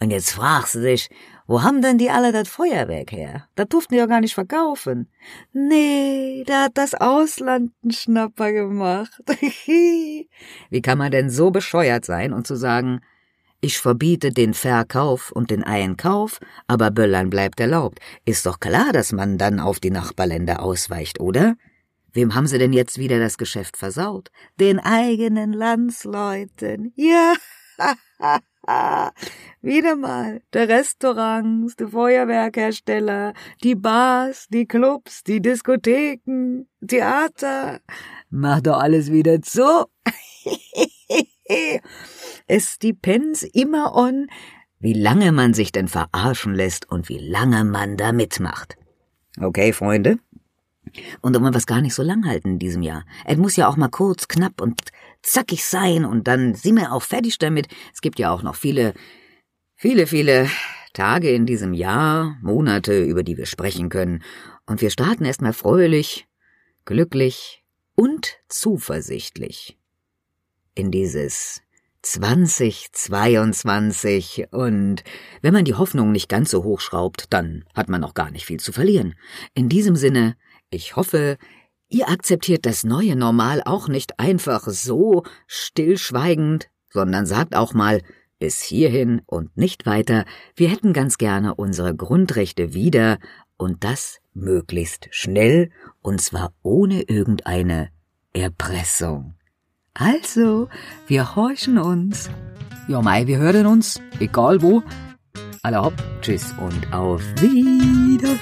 Und 0.02 0.12
jetzt 0.12 0.32
fragst 0.32 0.76
du 0.76 0.82
dich, 0.82 1.10
wo 1.48 1.64
haben 1.64 1.82
denn 1.82 1.98
die 1.98 2.10
alle 2.10 2.34
das 2.34 2.50
Feuerwerk 2.50 3.14
her? 3.14 3.48
Das 3.56 3.70
durften 3.70 3.94
die 3.94 4.00
ja 4.00 4.06
gar 4.06 4.20
nicht 4.20 4.34
verkaufen. 4.34 5.10
Nee, 5.54 6.44
da 6.46 6.66
hat 6.66 6.74
das 6.78 6.94
Ausland 6.94 7.72
einen 7.84 7.94
Schnapper 7.94 8.52
gemacht. 8.52 9.24
Wie 9.66 10.82
kann 10.82 10.98
man 10.98 11.12
denn 11.12 11.30
so 11.30 11.50
bescheuert 11.50 12.04
sein 12.04 12.34
und 12.34 12.46
zu 12.46 12.58
sagen, 12.58 13.00
ich 13.62 13.78
verbiete 13.78 14.32
den 14.32 14.56
Verkauf 14.56 15.32
und 15.32 15.52
den 15.52 15.64
Einkauf, 15.64 16.40
aber 16.68 16.92
Böllern 16.92 17.30
bleibt 17.30 17.62
erlaubt. 17.62 18.00
Ist 18.26 18.46
doch 18.46 18.60
klar, 18.60 18.92
dass 18.92 19.14
man 19.14 19.38
dann 19.38 19.62
auf 19.62 19.80
die 19.80 19.90
Nachbarländer 19.90 20.62
ausweicht, 20.62 21.22
oder? 21.22 21.56
Wem 22.18 22.34
haben 22.34 22.48
sie 22.48 22.58
denn 22.58 22.74
jetzt 22.74 22.98
wieder 22.98 23.20
das 23.20 23.38
Geschäft 23.38 23.78
versaut? 23.78 24.32
Den 24.60 24.80
eigenen 24.80 25.54
Landsleuten. 25.54 26.92
Ja. 26.96 27.36
wieder 29.62 29.96
mal. 29.96 30.42
Der 30.52 30.68
Restaurants, 30.68 31.76
die 31.76 31.86
Feuerwerkhersteller, 31.86 33.36
die 33.64 33.76
Bars, 33.76 34.48
die 34.48 34.66
Clubs, 34.66 35.24
die 35.26 35.44
Diskotheken, 35.44 36.66
Theater. 36.88 37.82
Mach 38.32 38.62
doch 38.62 38.80
alles 38.80 39.12
wieder 39.12 39.40
zu. 39.44 39.86
es 42.48 42.80
depends 42.80 43.44
immer 43.44 43.94
on, 43.94 44.26
wie 44.80 44.94
lange 44.94 45.32
man 45.32 45.54
sich 45.54 45.72
denn 45.72 45.88
verarschen 45.88 46.56
lässt 46.56 46.90
und 46.90 47.10
wie 47.10 47.20
lange 47.20 47.64
man 47.64 47.96
da 47.96 48.12
mitmacht. 48.12 48.76
Okay, 49.40 49.72
Freunde? 49.72 50.18
Und 51.22 51.34
wir 51.34 51.56
es 51.56 51.66
gar 51.66 51.82
nicht 51.82 51.94
so 51.94 52.04
lang 52.04 52.26
halten 52.26 52.52
in 52.52 52.60
diesem 52.60 52.82
Jahr. 52.82 53.04
Es 53.26 53.38
muss 53.38 53.56
ja 53.56 53.68
auch 53.68 53.78
mal 53.78 53.90
kurz, 53.90 54.28
knapp 54.28 54.62
und 54.62 54.80
zackig 55.22 55.66
sein 55.66 56.06
und 56.06 56.28
dann 56.28 56.56
sind 56.56 56.76
wir 56.76 56.94
auch 56.94 57.04
fertig 57.04 57.38
damit. 57.38 57.68
Es 57.94 58.02
gibt 58.02 58.20
ja 58.20 58.32
auch 58.32 58.44
noch 58.44 58.56
viele, 58.56 58.94
viele, 59.76 60.08
viele 60.08 60.50
Tage 60.94 61.30
in 61.30 61.46
diesem 61.46 61.74
Jahr, 61.74 62.38
Monate, 62.42 63.04
über 63.04 63.24
die 63.24 63.38
wir 63.38 63.46
sprechen 63.46 63.90
können. 63.90 64.24
Und 64.66 64.82
wir 64.82 64.90
starten 64.90 65.26
erstmal 65.26 65.54
fröhlich, 65.54 66.28
glücklich 66.86 67.64
und 67.96 68.38
zuversichtlich 68.48 69.78
in 70.76 70.92
dieses 70.92 71.62
2022 72.04 74.46
und 74.52 75.04
wenn 75.42 75.54
man 75.54 75.66
die 75.66 75.74
Hoffnung 75.74 76.12
nicht 76.12 76.30
ganz 76.30 76.52
so 76.52 76.64
hoch 76.64 76.80
schraubt, 76.80 77.26
dann 77.32 77.66
hat 77.74 77.90
man 77.90 78.04
auch 78.04 78.14
gar 78.14 78.30
nicht 78.32 78.46
viel 78.46 78.60
zu 78.60 78.72
verlieren. 78.72 79.16
In 79.56 79.68
diesem 79.68 79.96
Sinne, 79.96 80.38
ich 80.70 80.96
hoffe, 80.96 81.38
ihr 81.90 82.10
akzeptiert 82.10 82.66
das 82.66 82.84
neue 82.84 83.16
Normal 83.16 83.62
auch 83.66 83.88
nicht 83.88 84.20
einfach 84.20 84.68
so 84.68 85.24
stillschweigend, 85.48 86.70
sondern 86.90 87.26
sagt 87.26 87.56
auch 87.56 87.74
mal 87.74 88.02
bis 88.40 88.62
hierhin 88.62 89.22
und 89.26 89.58
nicht 89.58 89.86
weiter, 89.86 90.26
wir 90.56 90.70
hätten 90.70 90.94
ganz 90.94 91.18
gerne 91.18 91.56
unsere 91.56 91.96
Grundrechte 91.96 92.74
wieder 92.74 93.18
und 93.58 93.84
das 93.84 94.20
möglichst 94.34 95.08
schnell 95.12 95.72
und 96.02 96.22
zwar 96.22 96.54
ohne 96.62 97.02
irgendeine 97.04 97.90
Erpressung. 98.34 99.34
Also, 99.94 100.70
wir 101.08 101.36
horchen 101.36 101.80
uns. 101.80 102.30
Ja, 102.88 103.02
Mai, 103.02 103.26
wir 103.26 103.40
hören 103.40 103.66
uns, 103.66 104.00
egal 104.20 104.62
wo. 104.62 104.84
Alle 105.64 105.82
hopp, 105.82 105.96
tschüss 106.22 106.54
und 106.60 106.94
auf 106.94 107.22
Wiederhören. 107.42 108.38